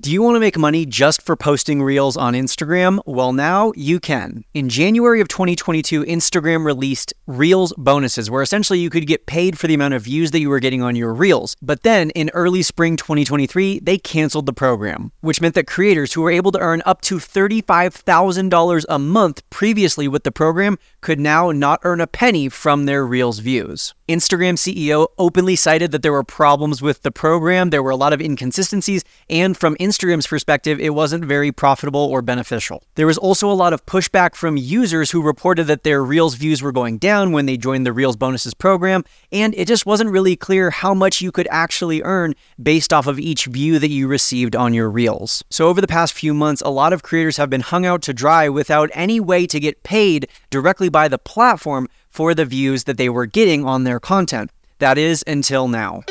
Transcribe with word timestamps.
Do 0.00 0.12
you 0.12 0.22
want 0.22 0.36
to 0.36 0.40
make 0.40 0.56
money 0.56 0.86
just 0.86 1.22
for 1.22 1.34
posting 1.34 1.82
reels 1.82 2.16
on 2.16 2.32
Instagram? 2.32 3.00
Well, 3.04 3.32
now 3.32 3.72
you 3.74 3.98
can. 3.98 4.44
In 4.54 4.68
January 4.68 5.20
of 5.20 5.26
2022, 5.26 6.04
Instagram 6.04 6.64
released 6.64 7.12
Reels 7.26 7.74
bonuses, 7.76 8.30
where 8.30 8.40
essentially 8.40 8.78
you 8.78 8.90
could 8.90 9.08
get 9.08 9.26
paid 9.26 9.58
for 9.58 9.66
the 9.66 9.74
amount 9.74 9.94
of 9.94 10.02
views 10.02 10.30
that 10.30 10.38
you 10.38 10.50
were 10.50 10.60
getting 10.60 10.82
on 10.82 10.94
your 10.94 11.12
Reels. 11.12 11.56
But 11.60 11.82
then 11.82 12.10
in 12.10 12.30
early 12.32 12.62
spring 12.62 12.96
2023, 12.96 13.80
they 13.80 13.98
canceled 13.98 14.46
the 14.46 14.52
program, 14.52 15.10
which 15.20 15.40
meant 15.40 15.56
that 15.56 15.66
creators 15.66 16.12
who 16.12 16.22
were 16.22 16.30
able 16.30 16.52
to 16.52 16.60
earn 16.60 16.80
up 16.86 17.00
to 17.00 17.16
$35,000 17.16 18.84
a 18.88 18.98
month 19.00 19.50
previously 19.50 20.06
with 20.06 20.22
the 20.22 20.30
program 20.30 20.78
could 21.00 21.18
now 21.18 21.50
not 21.50 21.80
earn 21.82 22.00
a 22.00 22.06
penny 22.06 22.48
from 22.48 22.86
their 22.86 23.04
Reels 23.04 23.40
views. 23.40 23.94
Instagram 24.08 24.54
CEO 24.54 25.08
openly 25.18 25.56
cited 25.56 25.90
that 25.90 26.02
there 26.02 26.12
were 26.12 26.24
problems 26.24 26.80
with 26.80 27.02
the 27.02 27.10
program, 27.10 27.70
there 27.70 27.82
were 27.82 27.90
a 27.90 27.96
lot 27.96 28.12
of 28.12 28.22
inconsistencies, 28.22 29.04
and 29.28 29.56
from 29.56 29.76
Instagram's 29.88 30.26
perspective, 30.26 30.78
it 30.80 30.90
wasn't 30.90 31.24
very 31.24 31.50
profitable 31.50 32.00
or 32.00 32.20
beneficial. 32.20 32.82
There 32.96 33.06
was 33.06 33.16
also 33.16 33.50
a 33.50 33.54
lot 33.54 33.72
of 33.72 33.86
pushback 33.86 34.34
from 34.34 34.56
users 34.56 35.10
who 35.10 35.22
reported 35.22 35.64
that 35.64 35.82
their 35.82 36.04
Reels 36.04 36.34
views 36.34 36.60
were 36.60 36.72
going 36.72 36.98
down 36.98 37.32
when 37.32 37.46
they 37.46 37.56
joined 37.56 37.86
the 37.86 37.92
Reels 37.92 38.16
bonuses 38.16 38.54
program, 38.54 39.04
and 39.32 39.54
it 39.54 39.66
just 39.66 39.86
wasn't 39.86 40.10
really 40.10 40.36
clear 40.36 40.70
how 40.70 40.92
much 40.92 41.20
you 41.20 41.32
could 41.32 41.48
actually 41.50 42.02
earn 42.02 42.34
based 42.62 42.92
off 42.92 43.06
of 43.06 43.18
each 43.18 43.46
view 43.46 43.78
that 43.78 43.90
you 43.90 44.08
received 44.08 44.54
on 44.54 44.74
your 44.74 44.90
Reels. 44.90 45.42
So, 45.50 45.68
over 45.68 45.80
the 45.80 45.86
past 45.86 46.12
few 46.12 46.34
months, 46.34 46.62
a 46.62 46.70
lot 46.70 46.92
of 46.92 47.02
creators 47.02 47.38
have 47.38 47.48
been 47.48 47.62
hung 47.62 47.86
out 47.86 48.02
to 48.02 48.12
dry 48.12 48.48
without 48.48 48.90
any 48.92 49.20
way 49.20 49.46
to 49.46 49.58
get 49.58 49.82
paid 49.82 50.28
directly 50.50 50.88
by 50.88 51.08
the 51.08 51.18
platform 51.18 51.88
for 52.10 52.34
the 52.34 52.44
views 52.44 52.84
that 52.84 52.98
they 52.98 53.08
were 53.08 53.26
getting 53.26 53.64
on 53.64 53.84
their 53.84 54.00
content. 54.00 54.50
That 54.78 54.98
is 54.98 55.24
until 55.26 55.66
now. 55.66 56.02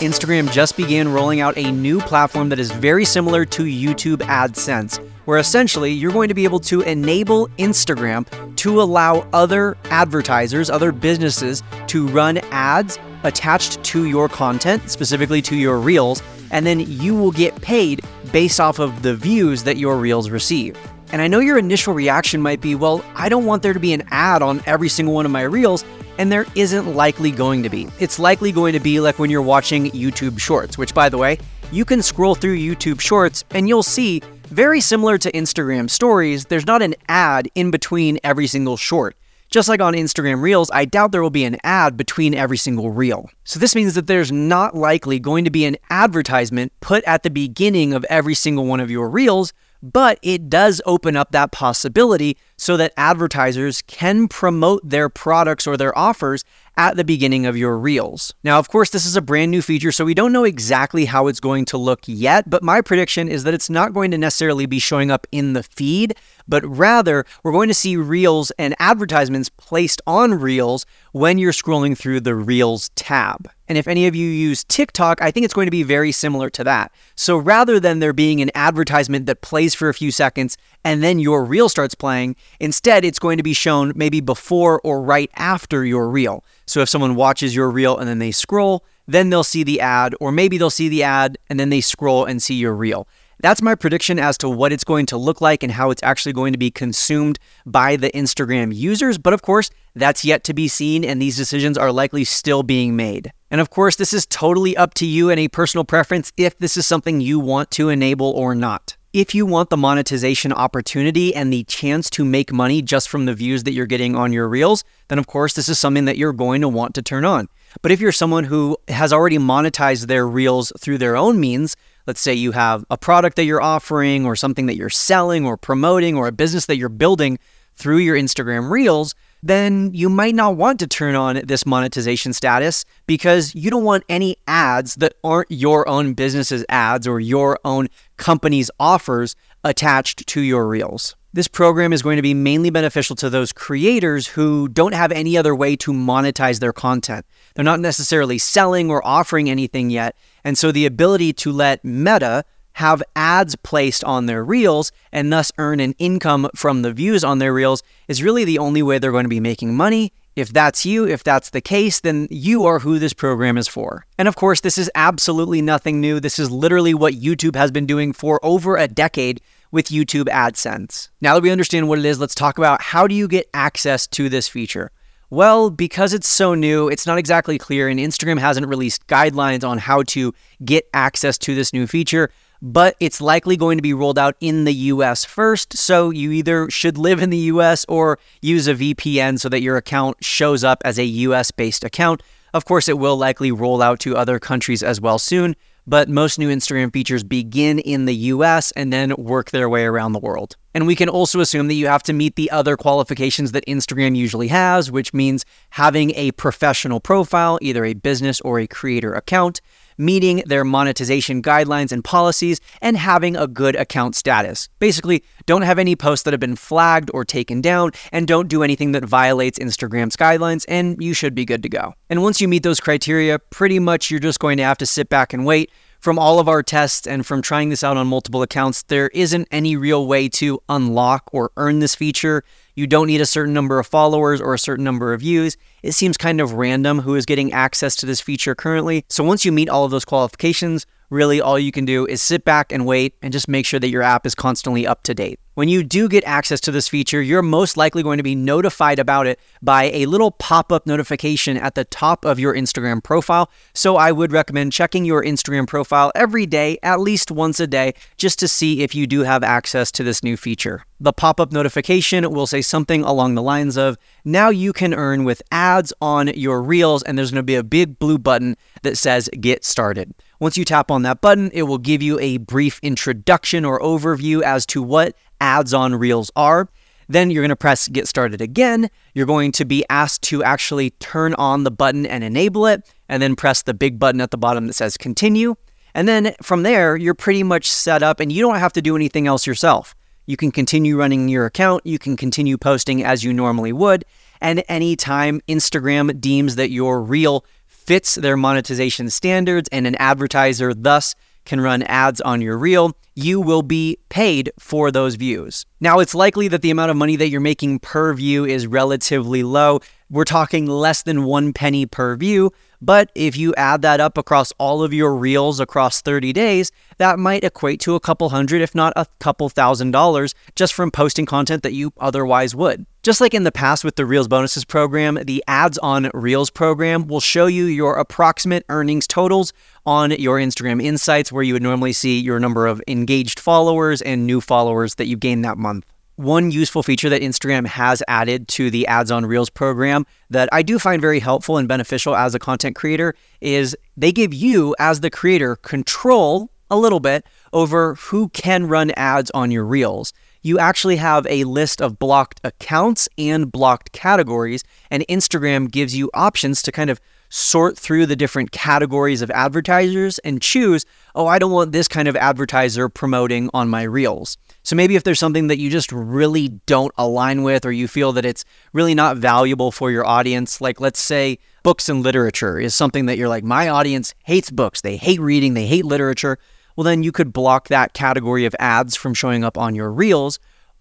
Instagram 0.00 0.50
just 0.50 0.76
began 0.76 1.12
rolling 1.12 1.40
out 1.40 1.56
a 1.56 1.70
new 1.70 2.00
platform 2.00 2.48
that 2.48 2.58
is 2.58 2.70
very 2.70 3.04
similar 3.04 3.44
to 3.44 3.64
YouTube 3.64 4.18
AdSense, 4.18 4.98
where 5.24 5.38
essentially 5.38 5.92
you're 5.92 6.12
going 6.12 6.28
to 6.28 6.34
be 6.34 6.44
able 6.44 6.60
to 6.60 6.80
enable 6.82 7.48
Instagram 7.58 8.26
to 8.56 8.80
allow 8.80 9.28
other 9.32 9.76
advertisers, 9.84 10.70
other 10.70 10.92
businesses 10.92 11.62
to 11.86 12.06
run 12.08 12.38
ads 12.50 12.98
attached 13.22 13.82
to 13.84 14.06
your 14.06 14.28
content, 14.28 14.90
specifically 14.90 15.42
to 15.42 15.56
your 15.56 15.78
Reels, 15.78 16.22
and 16.50 16.66
then 16.66 16.80
you 16.80 17.14
will 17.14 17.32
get 17.32 17.54
paid 17.62 18.00
based 18.32 18.60
off 18.60 18.78
of 18.78 19.02
the 19.02 19.14
views 19.14 19.62
that 19.64 19.76
your 19.76 19.96
Reels 19.96 20.30
receive. 20.30 20.76
And 21.12 21.22
I 21.22 21.28
know 21.28 21.38
your 21.38 21.58
initial 21.58 21.94
reaction 21.94 22.40
might 22.40 22.60
be, 22.60 22.74
well, 22.74 23.04
I 23.14 23.28
don't 23.28 23.44
want 23.44 23.62
there 23.62 23.72
to 23.72 23.80
be 23.80 23.92
an 23.92 24.02
ad 24.10 24.42
on 24.42 24.62
every 24.66 24.88
single 24.88 25.14
one 25.14 25.26
of 25.26 25.32
my 25.32 25.42
reels, 25.42 25.84
and 26.18 26.30
there 26.30 26.46
isn't 26.54 26.94
likely 26.94 27.30
going 27.30 27.62
to 27.62 27.68
be. 27.68 27.88
It's 27.98 28.18
likely 28.18 28.52
going 28.52 28.72
to 28.72 28.80
be 28.80 29.00
like 29.00 29.18
when 29.18 29.30
you're 29.30 29.42
watching 29.42 29.90
YouTube 29.90 30.38
Shorts, 30.38 30.78
which, 30.78 30.94
by 30.94 31.08
the 31.08 31.18
way, 31.18 31.38
you 31.72 31.84
can 31.84 32.02
scroll 32.02 32.34
through 32.34 32.56
YouTube 32.56 33.00
Shorts 33.00 33.44
and 33.50 33.68
you'll 33.68 33.82
see, 33.82 34.22
very 34.48 34.80
similar 34.80 35.18
to 35.18 35.32
Instagram 35.32 35.90
Stories, 35.90 36.44
there's 36.46 36.66
not 36.66 36.82
an 36.82 36.94
ad 37.08 37.48
in 37.54 37.70
between 37.70 38.18
every 38.22 38.46
single 38.46 38.76
short. 38.76 39.16
Just 39.50 39.68
like 39.68 39.80
on 39.80 39.94
Instagram 39.94 40.42
Reels, 40.42 40.70
I 40.72 40.84
doubt 40.84 41.12
there 41.12 41.22
will 41.22 41.30
be 41.30 41.44
an 41.44 41.58
ad 41.62 41.96
between 41.96 42.34
every 42.34 42.56
single 42.56 42.90
reel. 42.90 43.30
So 43.44 43.60
this 43.60 43.74
means 43.74 43.94
that 43.94 44.06
there's 44.06 44.32
not 44.32 44.74
likely 44.74 45.20
going 45.20 45.44
to 45.44 45.50
be 45.50 45.64
an 45.64 45.76
advertisement 45.90 46.72
put 46.80 47.04
at 47.04 47.22
the 47.22 47.30
beginning 47.30 47.92
of 47.92 48.04
every 48.10 48.34
single 48.34 48.66
one 48.66 48.80
of 48.80 48.90
your 48.90 49.08
reels 49.08 49.52
but 49.84 50.18
it 50.22 50.48
does 50.48 50.80
open 50.86 51.14
up 51.14 51.30
that 51.32 51.52
possibility 51.52 52.38
so 52.56 52.76
that 52.78 52.94
advertisers 52.96 53.82
can 53.82 54.28
promote 54.28 54.80
their 54.88 55.10
products 55.10 55.66
or 55.66 55.76
their 55.76 55.96
offers 55.96 56.42
at 56.76 56.96
the 56.96 57.04
beginning 57.04 57.44
of 57.44 57.56
your 57.56 57.78
reels. 57.78 58.34
Now, 58.42 58.58
of 58.58 58.68
course, 58.68 58.90
this 58.90 59.04
is 59.04 59.14
a 59.14 59.22
brand 59.22 59.50
new 59.50 59.60
feature, 59.60 59.92
so 59.92 60.04
we 60.04 60.14
don't 60.14 60.32
know 60.32 60.44
exactly 60.44 61.04
how 61.04 61.26
it's 61.26 61.38
going 61.38 61.66
to 61.66 61.76
look 61.76 62.00
yet, 62.06 62.48
but 62.48 62.62
my 62.62 62.80
prediction 62.80 63.28
is 63.28 63.44
that 63.44 63.54
it's 63.54 63.68
not 63.68 63.92
going 63.92 64.10
to 64.10 64.18
necessarily 64.18 64.64
be 64.64 64.78
showing 64.78 65.10
up 65.10 65.26
in 65.30 65.52
the 65.52 65.62
feed, 65.62 66.16
but 66.48 66.64
rather 66.66 67.26
we're 67.42 67.52
going 67.52 67.68
to 67.68 67.74
see 67.74 67.96
reels 67.96 68.50
and 68.52 68.74
advertisements 68.78 69.50
placed 69.50 70.00
on 70.06 70.34
reels 70.34 70.86
when 71.12 71.36
you're 71.36 71.52
scrolling 71.52 71.96
through 71.96 72.20
the 72.20 72.34
Reels 72.34 72.88
tab. 72.96 73.50
And 73.68 73.78
if 73.78 73.88
any 73.88 74.06
of 74.06 74.14
you 74.14 74.28
use 74.28 74.64
TikTok, 74.64 75.22
I 75.22 75.30
think 75.30 75.44
it's 75.44 75.54
going 75.54 75.66
to 75.66 75.70
be 75.70 75.82
very 75.82 76.12
similar 76.12 76.50
to 76.50 76.64
that. 76.64 76.92
So 77.14 77.36
rather 77.36 77.80
than 77.80 77.98
there 77.98 78.12
being 78.12 78.40
an 78.40 78.50
advertisement 78.54 79.26
that 79.26 79.40
plays 79.40 79.74
for 79.74 79.88
a 79.88 79.94
few 79.94 80.10
seconds 80.10 80.56
and 80.84 81.02
then 81.02 81.18
your 81.18 81.44
reel 81.44 81.68
starts 81.68 81.94
playing, 81.94 82.36
instead 82.60 83.04
it's 83.04 83.18
going 83.18 83.38
to 83.38 83.42
be 83.42 83.54
shown 83.54 83.92
maybe 83.94 84.20
before 84.20 84.80
or 84.84 85.02
right 85.02 85.30
after 85.36 85.84
your 85.84 86.08
reel. 86.08 86.44
So 86.66 86.80
if 86.80 86.88
someone 86.88 87.14
watches 87.14 87.54
your 87.54 87.70
reel 87.70 87.96
and 87.96 88.08
then 88.08 88.18
they 88.18 88.32
scroll, 88.32 88.84
then 89.06 89.30
they'll 89.30 89.44
see 89.44 89.64
the 89.64 89.80
ad, 89.80 90.14
or 90.20 90.32
maybe 90.32 90.56
they'll 90.56 90.70
see 90.70 90.88
the 90.88 91.02
ad 91.02 91.38
and 91.50 91.60
then 91.60 91.70
they 91.70 91.80
scroll 91.80 92.24
and 92.24 92.42
see 92.42 92.54
your 92.54 92.74
reel. 92.74 93.06
That's 93.40 93.60
my 93.60 93.74
prediction 93.74 94.18
as 94.18 94.38
to 94.38 94.48
what 94.48 94.72
it's 94.72 94.84
going 94.84 95.06
to 95.06 95.18
look 95.18 95.40
like 95.40 95.62
and 95.62 95.70
how 95.70 95.90
it's 95.90 96.02
actually 96.02 96.32
going 96.32 96.52
to 96.52 96.58
be 96.58 96.70
consumed 96.70 97.38
by 97.66 97.96
the 97.96 98.10
Instagram 98.12 98.74
users. 98.74 99.18
But 99.18 99.34
of 99.34 99.42
course, 99.42 99.70
that's 99.94 100.24
yet 100.24 100.44
to 100.44 100.54
be 100.54 100.68
seen, 100.68 101.04
and 101.04 101.20
these 101.20 101.36
decisions 101.36 101.76
are 101.76 101.92
likely 101.92 102.24
still 102.24 102.62
being 102.62 102.96
made. 102.96 103.32
And 103.54 103.60
of 103.60 103.70
course, 103.70 103.94
this 103.94 104.12
is 104.12 104.26
totally 104.26 104.76
up 104.76 104.94
to 104.94 105.06
you 105.06 105.30
and 105.30 105.38
a 105.38 105.46
personal 105.46 105.84
preference 105.84 106.32
if 106.36 106.58
this 106.58 106.76
is 106.76 106.86
something 106.86 107.20
you 107.20 107.38
want 107.38 107.70
to 107.70 107.88
enable 107.88 108.26
or 108.26 108.52
not. 108.52 108.96
If 109.12 109.32
you 109.32 109.46
want 109.46 109.70
the 109.70 109.76
monetization 109.76 110.52
opportunity 110.52 111.32
and 111.32 111.52
the 111.52 111.62
chance 111.62 112.10
to 112.10 112.24
make 112.24 112.52
money 112.52 112.82
just 112.82 113.08
from 113.08 113.26
the 113.26 113.32
views 113.32 113.62
that 113.62 113.72
you're 113.72 113.86
getting 113.86 114.16
on 114.16 114.32
your 114.32 114.48
reels, 114.48 114.82
then 115.06 115.20
of 115.20 115.28
course 115.28 115.52
this 115.52 115.68
is 115.68 115.78
something 115.78 116.04
that 116.06 116.18
you're 116.18 116.32
going 116.32 116.62
to 116.62 116.68
want 116.68 116.96
to 116.96 117.02
turn 117.02 117.24
on. 117.24 117.48
But 117.80 117.92
if 117.92 118.00
you're 118.00 118.10
someone 118.10 118.42
who 118.42 118.76
has 118.88 119.12
already 119.12 119.38
monetized 119.38 120.08
their 120.08 120.26
reels 120.26 120.72
through 120.80 120.98
their 120.98 121.14
own 121.14 121.38
means, 121.38 121.76
let's 122.08 122.20
say 122.20 122.34
you 122.34 122.50
have 122.50 122.84
a 122.90 122.98
product 122.98 123.36
that 123.36 123.44
you're 123.44 123.62
offering 123.62 124.26
or 124.26 124.34
something 124.34 124.66
that 124.66 124.74
you're 124.74 124.90
selling 124.90 125.46
or 125.46 125.56
promoting 125.56 126.16
or 126.16 126.26
a 126.26 126.32
business 126.32 126.66
that 126.66 126.76
you're 126.76 126.88
building 126.88 127.38
through 127.76 127.98
your 127.98 128.16
Instagram 128.16 128.68
reels, 128.68 129.14
then 129.44 129.90
you 129.92 130.08
might 130.08 130.34
not 130.34 130.56
want 130.56 130.80
to 130.80 130.86
turn 130.86 131.14
on 131.14 131.42
this 131.44 131.66
monetization 131.66 132.32
status 132.32 132.86
because 133.06 133.54
you 133.54 133.70
don't 133.70 133.84
want 133.84 134.02
any 134.08 134.36
ads 134.48 134.94
that 134.96 135.14
aren't 135.22 135.50
your 135.50 135.86
own 135.86 136.14
business's 136.14 136.64
ads 136.70 137.06
or 137.06 137.20
your 137.20 137.58
own 137.62 137.88
company's 138.16 138.70
offers 138.80 139.36
attached 139.62 140.26
to 140.26 140.40
your 140.40 140.66
reels. 140.66 141.14
This 141.34 141.46
program 141.46 141.92
is 141.92 142.00
going 142.00 142.16
to 142.16 142.22
be 142.22 142.32
mainly 142.32 142.70
beneficial 142.70 143.16
to 143.16 143.28
those 143.28 143.52
creators 143.52 144.28
who 144.28 144.66
don't 144.66 144.94
have 144.94 145.12
any 145.12 145.36
other 145.36 145.54
way 145.54 145.76
to 145.76 145.92
monetize 145.92 146.60
their 146.60 146.72
content. 146.72 147.26
They're 147.54 147.64
not 147.64 147.80
necessarily 147.80 148.38
selling 148.38 148.88
or 148.88 149.06
offering 149.06 149.50
anything 149.50 149.90
yet. 149.90 150.16
And 150.42 150.56
so 150.56 150.72
the 150.72 150.86
ability 150.86 151.34
to 151.34 151.52
let 151.52 151.84
Meta, 151.84 152.44
have 152.74 153.02
ads 153.16 153.56
placed 153.56 154.04
on 154.04 154.26
their 154.26 154.44
reels 154.44 154.92
and 155.12 155.32
thus 155.32 155.52
earn 155.58 155.80
an 155.80 155.94
income 155.98 156.48
from 156.54 156.82
the 156.82 156.92
views 156.92 157.24
on 157.24 157.38
their 157.38 157.52
reels 157.52 157.82
is 158.08 158.22
really 158.22 158.44
the 158.44 158.58
only 158.58 158.82
way 158.82 158.98
they're 158.98 159.12
going 159.12 159.24
to 159.24 159.28
be 159.28 159.40
making 159.40 159.76
money. 159.76 160.12
If 160.36 160.52
that's 160.52 160.84
you, 160.84 161.06
if 161.06 161.22
that's 161.22 161.50
the 161.50 161.60
case, 161.60 162.00
then 162.00 162.26
you 162.30 162.64
are 162.64 162.80
who 162.80 162.98
this 162.98 163.12
program 163.12 163.56
is 163.56 163.68
for. 163.68 164.04
And 164.18 164.26
of 164.26 164.34
course, 164.34 164.60
this 164.60 164.76
is 164.76 164.90
absolutely 164.96 165.62
nothing 165.62 166.00
new. 166.00 166.18
This 166.18 166.40
is 166.40 166.50
literally 166.50 166.94
what 166.94 167.14
YouTube 167.14 167.54
has 167.54 167.70
been 167.70 167.86
doing 167.86 168.12
for 168.12 168.40
over 168.42 168.76
a 168.76 168.88
decade 168.88 169.40
with 169.70 169.86
YouTube 169.86 170.24
AdSense. 170.24 171.08
Now 171.20 171.34
that 171.34 171.42
we 171.42 171.50
understand 171.50 171.88
what 171.88 172.00
it 172.00 172.04
is, 172.04 172.18
let's 172.18 172.34
talk 172.34 172.58
about 172.58 172.82
how 172.82 173.06
do 173.06 173.14
you 173.14 173.28
get 173.28 173.48
access 173.54 174.08
to 174.08 174.28
this 174.28 174.48
feature? 174.48 174.90
Well, 175.30 175.70
because 175.70 176.12
it's 176.12 176.28
so 176.28 176.54
new, 176.54 176.88
it's 176.88 177.06
not 177.06 177.18
exactly 177.18 177.58
clear, 177.58 177.88
and 177.88 177.98
Instagram 177.98 178.38
hasn't 178.38 178.68
released 178.68 179.06
guidelines 179.06 179.66
on 179.66 179.78
how 179.78 180.02
to 180.04 180.32
get 180.64 180.88
access 180.94 181.38
to 181.38 181.54
this 181.54 181.72
new 181.72 181.86
feature 181.86 182.30
but 182.64 182.96
it's 182.98 183.20
likely 183.20 183.58
going 183.58 183.76
to 183.76 183.82
be 183.82 183.92
rolled 183.92 184.18
out 184.18 184.36
in 184.40 184.64
the 184.64 184.72
US 184.72 185.22
first. 185.22 185.76
So 185.76 186.08
you 186.08 186.32
either 186.32 186.70
should 186.70 186.96
live 186.96 187.20
in 187.20 187.28
the 187.28 187.52
US 187.52 187.84
or 187.90 188.18
use 188.40 188.66
a 188.66 188.74
VPN 188.74 189.38
so 189.38 189.50
that 189.50 189.60
your 189.60 189.76
account 189.76 190.24
shows 190.24 190.64
up 190.64 190.80
as 190.82 190.98
a 190.98 191.04
US 191.04 191.50
based 191.50 191.84
account. 191.84 192.22
Of 192.54 192.64
course, 192.64 192.88
it 192.88 192.98
will 192.98 193.18
likely 193.18 193.52
roll 193.52 193.82
out 193.82 194.00
to 194.00 194.16
other 194.16 194.38
countries 194.38 194.82
as 194.82 194.98
well 194.98 195.18
soon, 195.18 195.56
but 195.86 196.08
most 196.08 196.38
new 196.38 196.48
Instagram 196.48 196.90
features 196.90 197.22
begin 197.22 197.80
in 197.80 198.06
the 198.06 198.14
US 198.32 198.70
and 198.70 198.90
then 198.90 199.14
work 199.18 199.50
their 199.50 199.68
way 199.68 199.84
around 199.84 200.12
the 200.12 200.18
world. 200.18 200.56
And 200.72 200.86
we 200.86 200.96
can 200.96 201.10
also 201.10 201.40
assume 201.40 201.68
that 201.68 201.74
you 201.74 201.88
have 201.88 202.02
to 202.04 202.14
meet 202.14 202.36
the 202.36 202.50
other 202.50 202.78
qualifications 202.78 203.52
that 203.52 203.66
Instagram 203.66 204.16
usually 204.16 204.48
has, 204.48 204.90
which 204.90 205.12
means 205.12 205.44
having 205.70 206.12
a 206.14 206.32
professional 206.32 207.00
profile, 207.00 207.58
either 207.60 207.84
a 207.84 207.92
business 207.92 208.40
or 208.40 208.58
a 208.58 208.66
creator 208.66 209.12
account, 209.12 209.60
meeting 209.96 210.42
their 210.46 210.64
monetization 210.64 211.42
guidelines 211.42 211.92
and 211.92 212.04
policies, 212.04 212.60
and 212.80 212.96
having 212.96 213.36
a 213.36 213.46
good 213.46 213.76
account 213.76 214.14
status. 214.14 214.68
Basically, 214.78 215.22
don't 215.46 215.62
have 215.62 215.78
any 215.78 215.96
posts 215.96 216.24
that 216.24 216.32
have 216.32 216.40
been 216.40 216.56
flagged 216.56 217.10
or 217.14 217.24
taken 217.24 217.60
down, 217.60 217.92
and 218.12 218.26
don't 218.26 218.48
do 218.48 218.62
anything 218.62 218.92
that 218.92 219.04
violates 219.04 219.58
Instagram's 219.58 220.16
guidelines, 220.16 220.64
and 220.68 221.02
you 221.02 221.14
should 221.14 221.34
be 221.34 221.44
good 221.44 221.62
to 221.62 221.68
go. 221.68 221.94
And 222.10 222.22
once 222.22 222.40
you 222.40 222.48
meet 222.48 222.62
those 222.62 222.80
criteria, 222.80 223.38
pretty 223.38 223.78
much 223.78 224.10
you're 224.10 224.20
just 224.20 224.38
going 224.38 224.56
to 224.58 224.64
have 224.64 224.78
to 224.78 224.86
sit 224.86 225.08
back 225.08 225.32
and 225.32 225.44
wait 225.44 225.70
from 226.04 226.18
all 226.18 226.38
of 226.38 226.48
our 226.48 226.62
tests 226.62 227.06
and 227.06 227.24
from 227.26 227.40
trying 227.40 227.70
this 227.70 227.82
out 227.82 227.96
on 227.96 228.06
multiple 228.06 228.42
accounts, 228.42 228.82
there 228.82 229.08
isn't 229.14 229.48
any 229.50 229.74
real 229.74 230.06
way 230.06 230.28
to 230.28 230.60
unlock 230.68 231.30
or 231.32 231.50
earn 231.56 231.78
this 231.78 231.94
feature. 231.94 232.44
You 232.76 232.88
don't 232.88 233.06
need 233.06 233.20
a 233.20 233.26
certain 233.26 233.54
number 233.54 233.78
of 233.78 233.86
followers 233.86 234.40
or 234.40 234.52
a 234.52 234.58
certain 234.58 234.84
number 234.84 235.12
of 235.12 235.20
views. 235.20 235.56
It 235.84 235.92
seems 235.92 236.16
kind 236.16 236.40
of 236.40 236.54
random 236.54 237.00
who 237.00 237.14
is 237.14 237.24
getting 237.24 237.52
access 237.52 237.94
to 237.96 238.06
this 238.06 238.20
feature 238.20 238.56
currently. 238.56 239.04
So 239.08 239.22
once 239.22 239.44
you 239.44 239.52
meet 239.52 239.68
all 239.68 239.84
of 239.84 239.92
those 239.92 240.04
qualifications, 240.04 240.84
really 241.14 241.40
all 241.40 241.58
you 241.58 241.72
can 241.72 241.84
do 241.84 242.04
is 242.06 242.20
sit 242.20 242.44
back 242.44 242.72
and 242.72 242.84
wait 242.84 243.14
and 243.22 243.32
just 243.32 243.48
make 243.48 243.64
sure 243.64 243.80
that 243.80 243.88
your 243.88 244.02
app 244.02 244.26
is 244.26 244.34
constantly 244.34 244.86
up 244.86 245.02
to 245.04 245.14
date. 245.14 245.38
When 245.54 245.68
you 245.68 245.84
do 245.84 246.08
get 246.08 246.24
access 246.24 246.60
to 246.62 246.72
this 246.72 246.88
feature, 246.88 247.22
you're 247.22 247.40
most 247.40 247.76
likely 247.76 248.02
going 248.02 248.16
to 248.16 248.24
be 248.24 248.34
notified 248.34 248.98
about 248.98 249.28
it 249.28 249.38
by 249.62 249.84
a 249.84 250.06
little 250.06 250.32
pop 250.32 250.72
up 250.72 250.84
notification 250.84 251.56
at 251.56 251.76
the 251.76 251.84
top 251.84 252.24
of 252.24 252.40
your 252.40 252.52
Instagram 252.52 253.00
profile. 253.00 253.48
So 253.72 253.96
I 253.96 254.10
would 254.10 254.32
recommend 254.32 254.72
checking 254.72 255.04
your 255.04 255.22
Instagram 255.22 255.68
profile 255.68 256.10
every 256.16 256.44
day, 256.44 256.78
at 256.82 256.98
least 256.98 257.30
once 257.30 257.60
a 257.60 257.68
day, 257.68 257.94
just 258.16 258.40
to 258.40 258.48
see 258.48 258.82
if 258.82 258.96
you 258.96 259.06
do 259.06 259.20
have 259.20 259.44
access 259.44 259.92
to 259.92 260.02
this 260.02 260.24
new 260.24 260.36
feature. 260.36 260.84
The 260.98 261.12
pop 261.12 261.38
up 261.38 261.52
notification 261.52 262.28
will 262.32 262.48
say 262.48 262.60
something 262.60 263.02
along 263.04 263.36
the 263.36 263.42
lines 263.42 263.76
of 263.76 263.96
Now 264.24 264.48
you 264.48 264.72
can 264.72 264.92
earn 264.92 265.22
with 265.22 265.40
ads 265.52 265.92
on 266.00 266.28
your 266.34 266.60
reels, 266.62 267.04
and 267.04 267.16
there's 267.16 267.30
going 267.30 267.38
to 267.38 267.44
be 267.44 267.54
a 267.54 267.62
big 267.62 268.00
blue 268.00 268.18
button 268.18 268.56
that 268.82 268.98
says 268.98 269.28
Get 269.40 269.64
Started. 269.64 270.14
Once 270.40 270.56
you 270.56 270.64
tap 270.64 270.90
on 270.90 271.02
that 271.02 271.20
button, 271.20 271.50
it 271.52 271.62
will 271.62 271.78
give 271.78 272.02
you 272.02 272.18
a 272.20 272.38
brief 272.38 272.80
introduction 272.82 273.64
or 273.64 273.78
overview 273.80 274.42
as 274.42 274.66
to 274.66 274.82
what 274.82 275.14
ads 275.40 275.72
on 275.72 275.94
Reels 275.94 276.30
are. 276.34 276.68
Then 277.08 277.30
you're 277.30 277.42
going 277.42 277.50
to 277.50 277.56
press 277.56 277.88
get 277.88 278.08
started 278.08 278.40
again. 278.40 278.88
You're 279.14 279.26
going 279.26 279.52
to 279.52 279.64
be 279.64 279.84
asked 279.90 280.22
to 280.24 280.42
actually 280.42 280.90
turn 280.90 281.34
on 281.34 281.64
the 281.64 281.70
button 281.70 282.06
and 282.06 282.24
enable 282.24 282.66
it, 282.66 282.92
and 283.08 283.22
then 283.22 283.36
press 283.36 283.62
the 283.62 283.74
big 283.74 283.98
button 283.98 284.20
at 284.20 284.30
the 284.30 284.38
bottom 284.38 284.66
that 284.66 284.72
says 284.72 284.96
continue. 284.96 285.54
And 285.94 286.08
then 286.08 286.34
from 286.42 286.62
there, 286.62 286.96
you're 286.96 287.14
pretty 287.14 287.42
much 287.42 287.70
set 287.70 288.02
up 288.02 288.18
and 288.18 288.32
you 288.32 288.42
don't 288.42 288.58
have 288.58 288.72
to 288.72 288.82
do 288.82 288.96
anything 288.96 289.26
else 289.26 289.46
yourself. 289.46 289.94
You 290.26 290.36
can 290.36 290.50
continue 290.50 290.96
running 290.96 291.28
your 291.28 291.46
account, 291.46 291.86
you 291.86 291.98
can 291.98 292.16
continue 292.16 292.56
posting 292.56 293.04
as 293.04 293.22
you 293.22 293.32
normally 293.32 293.72
would, 293.72 294.04
and 294.40 294.64
anytime 294.68 295.40
Instagram 295.48 296.18
deems 296.20 296.56
that 296.56 296.70
your 296.70 297.02
reel 297.02 297.44
fits 297.86 298.14
their 298.14 298.36
monetization 298.36 299.10
standards 299.10 299.68
and 299.70 299.86
an 299.86 299.94
advertiser 299.96 300.74
thus 300.74 301.14
can 301.44 301.60
run 301.60 301.82
ads 301.82 302.20
on 302.22 302.40
your 302.40 302.56
reel, 302.56 302.96
you 303.14 303.40
will 303.40 303.62
be 303.62 303.98
paid 304.08 304.50
for 304.58 304.90
those 304.90 305.14
views. 305.14 305.66
Now, 305.80 305.98
it's 306.00 306.14
likely 306.14 306.48
that 306.48 306.62
the 306.62 306.70
amount 306.70 306.90
of 306.90 306.96
money 306.96 307.16
that 307.16 307.28
you're 307.28 307.40
making 307.40 307.80
per 307.80 308.12
view 308.14 308.44
is 308.44 308.66
relatively 308.66 309.42
low. 309.42 309.80
We're 310.14 310.22
talking 310.22 310.66
less 310.66 311.02
than 311.02 311.24
one 311.24 311.52
penny 311.52 311.86
per 311.86 312.14
view, 312.14 312.52
but 312.80 313.10
if 313.16 313.36
you 313.36 313.52
add 313.56 313.82
that 313.82 313.98
up 313.98 314.16
across 314.16 314.52
all 314.58 314.84
of 314.84 314.94
your 314.94 315.12
reels 315.12 315.58
across 315.58 316.02
30 316.02 316.32
days, 316.32 316.70
that 316.98 317.18
might 317.18 317.42
equate 317.42 317.80
to 317.80 317.96
a 317.96 318.00
couple 318.00 318.28
hundred, 318.28 318.62
if 318.62 318.76
not 318.76 318.92
a 318.94 319.08
couple 319.18 319.48
thousand 319.48 319.90
dollars, 319.90 320.32
just 320.54 320.72
from 320.72 320.92
posting 320.92 321.26
content 321.26 321.64
that 321.64 321.72
you 321.72 321.92
otherwise 321.98 322.54
would. 322.54 322.86
Just 323.02 323.20
like 323.20 323.34
in 323.34 323.42
the 323.42 323.50
past 323.50 323.82
with 323.82 323.96
the 323.96 324.06
Reels 324.06 324.28
Bonuses 324.28 324.64
program, 324.64 325.18
the 325.24 325.42
Ads 325.48 325.78
on 325.78 326.12
Reels 326.14 326.48
program 326.48 327.08
will 327.08 327.18
show 327.18 327.46
you 327.46 327.64
your 327.64 327.96
approximate 327.96 328.64
earnings 328.68 329.08
totals 329.08 329.52
on 329.84 330.12
your 330.12 330.38
Instagram 330.38 330.80
Insights, 330.80 331.32
where 331.32 331.42
you 331.42 331.54
would 331.54 331.62
normally 331.62 331.92
see 331.92 332.20
your 332.20 332.38
number 332.38 332.68
of 332.68 332.80
engaged 332.86 333.40
followers 333.40 334.00
and 334.00 334.28
new 334.28 334.40
followers 334.40 334.94
that 334.94 335.08
you 335.08 335.16
gained 335.16 335.44
that 335.44 335.58
month. 335.58 335.84
One 336.16 336.52
useful 336.52 336.84
feature 336.84 337.08
that 337.08 337.22
Instagram 337.22 337.66
has 337.66 338.00
added 338.06 338.46
to 338.48 338.70
the 338.70 338.86
Ads 338.86 339.10
on 339.10 339.26
Reels 339.26 339.50
program 339.50 340.06
that 340.30 340.48
I 340.52 340.62
do 340.62 340.78
find 340.78 341.02
very 341.02 341.18
helpful 341.18 341.56
and 341.56 341.66
beneficial 341.66 342.14
as 342.14 342.36
a 342.36 342.38
content 342.38 342.76
creator 342.76 343.16
is 343.40 343.76
they 343.96 344.12
give 344.12 344.32
you, 344.32 344.76
as 344.78 345.00
the 345.00 345.10
creator, 345.10 345.56
control 345.56 346.52
a 346.70 346.76
little 346.76 347.00
bit 347.00 347.26
over 347.52 347.96
who 347.96 348.28
can 348.28 348.68
run 348.68 348.92
ads 348.92 349.32
on 349.32 349.50
your 349.50 349.64
Reels. 349.64 350.12
You 350.42 350.56
actually 350.58 350.96
have 350.96 351.26
a 351.28 351.42
list 351.44 351.82
of 351.82 351.98
blocked 351.98 352.40
accounts 352.44 353.08
and 353.18 353.50
blocked 353.50 353.90
categories, 353.90 354.62
and 354.92 355.04
Instagram 355.08 355.68
gives 355.68 355.96
you 355.96 356.10
options 356.14 356.62
to 356.62 356.70
kind 356.70 356.90
of 356.90 357.00
sort 357.34 357.76
through 357.76 358.06
the 358.06 358.14
different 358.14 358.52
categories 358.52 359.20
of 359.20 359.28
advertisers 359.32 360.20
and 360.20 360.40
choose, 360.40 360.86
oh, 361.16 361.26
I 361.26 361.40
don't 361.40 361.50
want 361.50 361.72
this 361.72 361.88
kind 361.88 362.06
of 362.06 362.14
advertiser 362.14 362.88
promoting 362.88 363.50
on 363.52 363.68
my 363.68 363.82
reels. 363.82 364.38
So 364.62 364.76
maybe 364.76 364.94
if 364.94 365.02
there's 365.02 365.18
something 365.18 365.48
that 365.48 365.58
you 365.58 365.68
just 365.68 365.90
really 365.90 366.50
don't 366.66 366.92
align 366.96 367.42
with 367.42 367.66
or 367.66 367.72
you 367.72 367.88
feel 367.88 368.12
that 368.12 368.24
it's 368.24 368.44
really 368.72 368.94
not 368.94 369.16
valuable 369.16 369.72
for 369.72 369.90
your 369.90 370.06
audience, 370.06 370.60
like 370.60 370.80
let's 370.80 371.00
say 371.00 371.40
books 371.64 371.88
and 371.88 372.04
literature 372.04 372.60
is 372.60 372.72
something 372.72 373.06
that 373.06 373.18
you're 373.18 373.28
like, 373.28 373.42
my 373.42 373.68
audience 373.68 374.14
hates 374.24 374.52
books, 374.52 374.80
they 374.82 374.96
hate 374.96 375.18
reading, 375.18 375.54
they 375.54 375.66
hate 375.66 375.84
literature. 375.84 376.38
Well, 376.76 376.84
then 376.84 377.02
you 377.02 377.10
could 377.10 377.32
block 377.32 377.66
that 377.66 377.94
category 377.94 378.44
of 378.44 378.54
ads 378.60 378.94
from 378.94 379.12
showing 379.12 379.42
up 379.42 379.58
on 379.58 379.74
your 379.74 379.90
reels. 379.90 380.38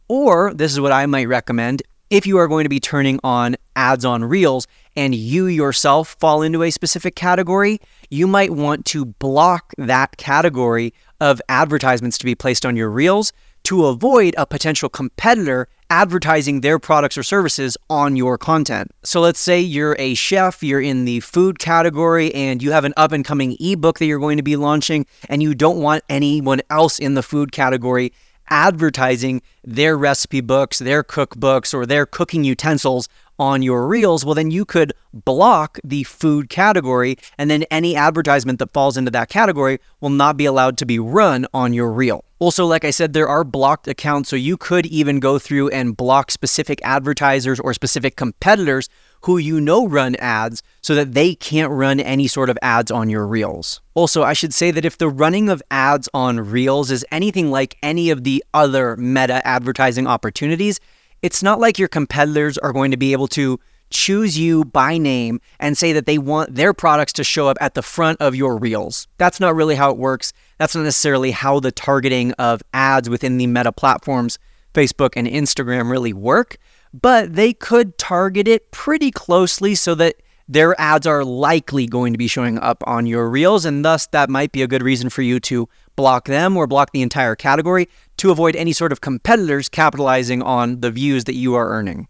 Or 0.08 0.54
this 0.54 0.72
is 0.72 0.80
what 0.80 0.92
I 0.92 1.08
might 1.08 1.28
recommend 1.28 1.82
if 2.14 2.28
you 2.28 2.38
are 2.38 2.48
going 2.48 2.64
to 2.64 2.70
be 2.70 2.80
turning 2.80 3.20
on 3.24 3.56
ads 3.76 4.06
on 4.06 4.24
Reels 4.24 4.68
and 4.96 5.16
you 5.16 5.48
yourself 5.48 6.16
fall 6.20 6.44
into 6.44 6.62
a 6.62 6.70
specific 6.70 7.16
category, 7.16 7.80
you 8.12 8.28
might 8.28 8.52
want 8.52 8.86
to 8.86 9.04
block 9.04 9.74
that 9.80 10.16
category 10.18 10.94
of 11.20 11.42
advertisements 11.50 12.20
to 12.20 12.26
be 12.26 12.36
placed 12.36 12.68
on 12.68 12.76
your 12.76 12.92
Reels 12.92 13.34
to 13.64 13.88
avoid 13.88 14.36
a 14.38 14.46
potential 14.46 14.90
competitor 14.90 15.68
advertising 15.90 16.62
their 16.62 16.78
products 16.78 17.18
or 17.18 17.24
services 17.24 17.78
on 17.90 18.16
your 18.16 18.38
content. 18.38 18.92
So 19.04 19.20
let's 19.20 19.40
say 19.40 19.60
you're 19.60 19.96
a 19.98 20.14
chef, 20.14 20.62
you're 20.62 20.82
in 20.82 21.06
the 21.06 21.20
food 21.22 21.58
category, 21.58 22.32
and 22.36 22.62
you 22.62 22.74
have 22.74 22.86
an 22.86 22.94
up 22.96 23.12
and 23.12 23.26
coming 23.26 23.58
ebook 23.60 23.98
that 23.98 24.06
you're 24.06 24.20
going 24.20 24.38
to 24.38 24.44
be 24.44 24.56
launching, 24.56 25.08
and 25.30 25.42
you 25.42 25.56
don't 25.56 25.82
want 25.82 26.04
anyone 26.10 26.62
else 26.70 27.00
in 27.00 27.16
the 27.16 27.24
food 27.24 27.52
category 27.52 28.14
advertising 28.54 29.42
their 29.64 29.98
recipe 29.98 30.40
books, 30.40 30.78
their 30.78 31.04
cookbooks, 31.04 31.74
or 31.74 31.88
their 31.88 32.06
cooking 32.06 32.44
utensils 32.44 33.10
on 33.40 33.64
your 33.64 33.88
reels, 33.88 34.24
well, 34.24 34.36
then 34.36 34.52
you 34.52 34.64
could 34.64 34.94
block 35.12 35.80
the 35.84 36.04
food 36.04 36.50
category, 36.50 37.18
and 37.36 37.50
then 37.50 37.64
any 37.72 37.96
advertisement 37.96 38.60
that 38.60 38.72
falls 38.72 38.96
into 38.96 39.10
that 39.10 39.28
category 39.28 39.80
will 40.02 40.12
not 40.12 40.38
be 40.38 40.46
allowed 40.46 40.78
to 40.78 40.86
be 40.86 41.00
run 41.00 41.48
on 41.52 41.74
your 41.74 41.92
reel. 41.92 42.24
Also, 42.38 42.66
like 42.66 42.86
I 42.86 42.92
said, 42.92 43.14
there 43.14 43.28
are 43.28 43.44
blocked 43.44 43.88
accounts, 43.88 44.30
so 44.30 44.36
you 44.36 44.56
could 44.56 44.86
even 44.86 45.20
go 45.20 45.40
through 45.40 45.70
and 45.70 45.98
block 45.98 46.30
specific 46.30 46.80
advertisers 46.84 47.60
or 47.60 47.74
specific 47.74 48.16
competitors 48.16 48.88
who 49.24 49.38
you 49.38 49.62
know 49.62 49.88
run 49.88 50.16
ads 50.18 50.62
so 50.82 50.96
that 50.96 51.14
they 51.14 51.34
can't 51.36 51.72
run 51.72 52.00
any 52.00 52.28
sort 52.28 52.50
of 52.50 52.58
ads 52.62 52.92
on 52.92 53.10
your 53.10 53.26
reels. 53.26 53.82
Also, 53.94 54.24
I 54.24 54.34
should 54.34 54.54
say 54.54 54.72
that 54.72 54.86
if 54.86 54.98
the 54.98 55.10
running 55.10 55.50
of 55.50 55.62
ads 55.72 56.10
on 56.14 56.40
reels 56.40 56.92
is 56.92 57.06
anything 57.12 57.50
like 57.50 57.78
any 57.82 58.10
of 58.10 58.24
the 58.24 58.44
other 58.54 58.98
meta 58.98 59.46
advertising 59.48 60.08
opportunities, 60.08 60.80
it's 61.22 61.42
not 61.42 61.60
like 61.60 61.80
your 61.80 61.88
competitors 61.88 62.58
are 62.58 62.74
going 62.74 62.92
to 62.92 62.98
be 62.98 63.14
able 63.14 63.30
to 63.30 63.60
choose 63.90 64.38
you 64.38 64.66
by 64.66 64.98
name 64.98 65.40
and 65.60 65.78
say 65.78 65.94
that 65.94 66.06
they 66.06 66.18
want 66.18 66.56
their 66.56 66.74
products 66.74 67.14
to 67.14 67.24
show 67.24 67.48
up 67.48 67.58
at 67.62 67.76
the 67.76 67.82
front 67.82 68.20
of 68.20 68.36
your 68.36 68.58
reels. 68.58 69.08
That's 69.20 69.40
not 69.40 69.56
really 69.56 69.76
how 69.76 69.92
it 69.92 69.98
works. 69.98 70.34
That's 70.58 70.76
not 70.76 70.84
necessarily 70.84 71.32
how 71.32 71.60
the 71.60 71.72
targeting 71.72 72.34
of 72.34 72.62
ads 72.74 73.10
within 73.10 73.38
the 73.38 73.48
meta 73.48 73.72
platforms, 73.72 74.38
Facebook 74.74 75.12
and 75.16 75.28
Instagram, 75.28 75.90
really 75.90 76.12
work, 76.12 76.58
but 76.94 77.34
they 77.34 77.54
could 77.54 77.98
target 77.98 78.48
it 78.48 78.72
pretty 78.72 79.12
closely 79.12 79.76
so 79.76 79.96
that 79.96 80.16
their 80.48 80.80
ads 80.80 81.08
are 81.08 81.24
likely 81.24 81.88
going 81.88 82.14
to 82.14 82.18
be 82.18 82.28
showing 82.28 82.60
up 82.60 82.84
on 82.86 83.06
your 83.06 83.30
reels, 83.30 83.66
and 83.66 83.84
thus 83.84 84.08
that 84.08 84.30
might 84.30 84.52
be 84.52 84.62
a 84.62 84.68
good 84.68 84.84
reason 84.84 85.10
for 85.10 85.22
you 85.22 85.40
to 85.40 85.68
block 85.96 86.26
them 86.26 86.58
or 86.58 86.68
block 86.68 86.92
the 86.92 87.02
entire 87.02 87.36
category 87.36 87.88
to 88.18 88.30
avoid 88.30 88.56
any 88.56 88.74
sort 88.74 88.92
of 88.92 89.02
competitors 89.02 89.70
capitalizing 89.70 90.42
on 90.42 90.82
the 90.82 90.92
views 90.92 91.24
that 91.26 91.36
you 91.36 91.56
are 91.56 91.70
earning. 91.70 92.08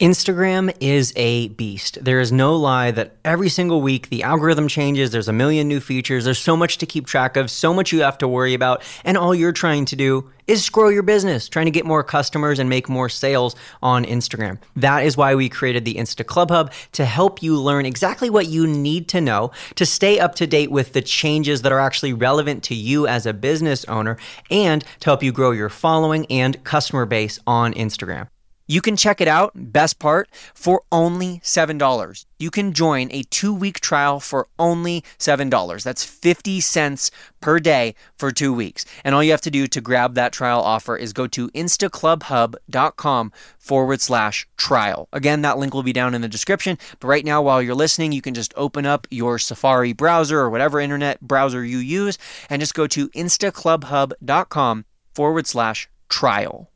Instagram 0.00 0.72
is 0.78 1.12
a 1.16 1.48
beast. 1.48 1.98
There 2.04 2.20
is 2.20 2.30
no 2.30 2.54
lie 2.54 2.92
that 2.92 3.16
every 3.24 3.48
single 3.48 3.82
week 3.82 4.10
the 4.10 4.22
algorithm 4.22 4.68
changes, 4.68 5.10
there's 5.10 5.26
a 5.26 5.32
million 5.32 5.66
new 5.66 5.80
features, 5.80 6.24
there's 6.24 6.38
so 6.38 6.56
much 6.56 6.78
to 6.78 6.86
keep 6.86 7.04
track 7.04 7.36
of, 7.36 7.50
so 7.50 7.74
much 7.74 7.90
you 7.90 8.02
have 8.02 8.16
to 8.18 8.28
worry 8.28 8.54
about, 8.54 8.84
and 9.04 9.16
all 9.16 9.34
you're 9.34 9.50
trying 9.50 9.84
to 9.86 9.96
do 9.96 10.30
is 10.46 10.70
grow 10.70 10.88
your 10.88 11.02
business, 11.02 11.48
trying 11.48 11.64
to 11.64 11.72
get 11.72 11.84
more 11.84 12.04
customers 12.04 12.60
and 12.60 12.70
make 12.70 12.88
more 12.88 13.08
sales 13.08 13.56
on 13.82 14.04
Instagram. 14.04 14.60
That 14.76 15.04
is 15.04 15.16
why 15.16 15.34
we 15.34 15.48
created 15.48 15.84
the 15.84 15.96
Insta 15.96 16.24
Club 16.24 16.52
Hub 16.52 16.72
to 16.92 17.04
help 17.04 17.42
you 17.42 17.60
learn 17.60 17.84
exactly 17.84 18.30
what 18.30 18.46
you 18.46 18.68
need 18.68 19.08
to 19.08 19.20
know 19.20 19.50
to 19.74 19.84
stay 19.84 20.20
up 20.20 20.36
to 20.36 20.46
date 20.46 20.70
with 20.70 20.92
the 20.92 21.02
changes 21.02 21.62
that 21.62 21.72
are 21.72 21.80
actually 21.80 22.12
relevant 22.12 22.62
to 22.62 22.76
you 22.76 23.08
as 23.08 23.26
a 23.26 23.34
business 23.34 23.84
owner 23.86 24.16
and 24.48 24.84
to 25.00 25.06
help 25.06 25.24
you 25.24 25.32
grow 25.32 25.50
your 25.50 25.68
following 25.68 26.24
and 26.26 26.62
customer 26.62 27.04
base 27.04 27.40
on 27.48 27.74
Instagram. 27.74 28.28
You 28.70 28.82
can 28.82 28.98
check 28.98 29.22
it 29.22 29.28
out, 29.28 29.52
best 29.54 29.98
part, 29.98 30.28
for 30.52 30.82
only 30.92 31.40
$7. 31.42 32.26
You 32.38 32.50
can 32.50 32.74
join 32.74 33.08
a 33.10 33.22
two 33.22 33.54
week 33.54 33.80
trial 33.80 34.20
for 34.20 34.46
only 34.58 35.02
$7. 35.18 35.82
That's 35.82 36.04
50 36.04 36.60
cents 36.60 37.10
per 37.40 37.60
day 37.60 37.94
for 38.18 38.30
two 38.30 38.52
weeks. 38.52 38.84
And 39.04 39.14
all 39.14 39.24
you 39.24 39.30
have 39.30 39.40
to 39.40 39.50
do 39.50 39.66
to 39.68 39.80
grab 39.80 40.14
that 40.14 40.34
trial 40.34 40.60
offer 40.60 40.98
is 40.98 41.14
go 41.14 41.26
to 41.28 41.48
instaclubhub.com 41.52 43.32
forward 43.58 44.02
slash 44.02 44.46
trial. 44.58 45.08
Again, 45.14 45.40
that 45.40 45.56
link 45.56 45.72
will 45.72 45.82
be 45.82 45.94
down 45.94 46.14
in 46.14 46.20
the 46.20 46.28
description. 46.28 46.76
But 47.00 47.08
right 47.08 47.24
now, 47.24 47.40
while 47.40 47.62
you're 47.62 47.74
listening, 47.74 48.12
you 48.12 48.20
can 48.20 48.34
just 48.34 48.52
open 48.54 48.84
up 48.84 49.06
your 49.10 49.38
Safari 49.38 49.94
browser 49.94 50.40
or 50.40 50.50
whatever 50.50 50.78
internet 50.78 51.22
browser 51.22 51.64
you 51.64 51.78
use 51.78 52.18
and 52.50 52.60
just 52.60 52.74
go 52.74 52.86
to 52.88 53.08
instaclubhub.com 53.08 54.84
forward 55.14 55.46
slash 55.46 55.88
trial 56.10 56.70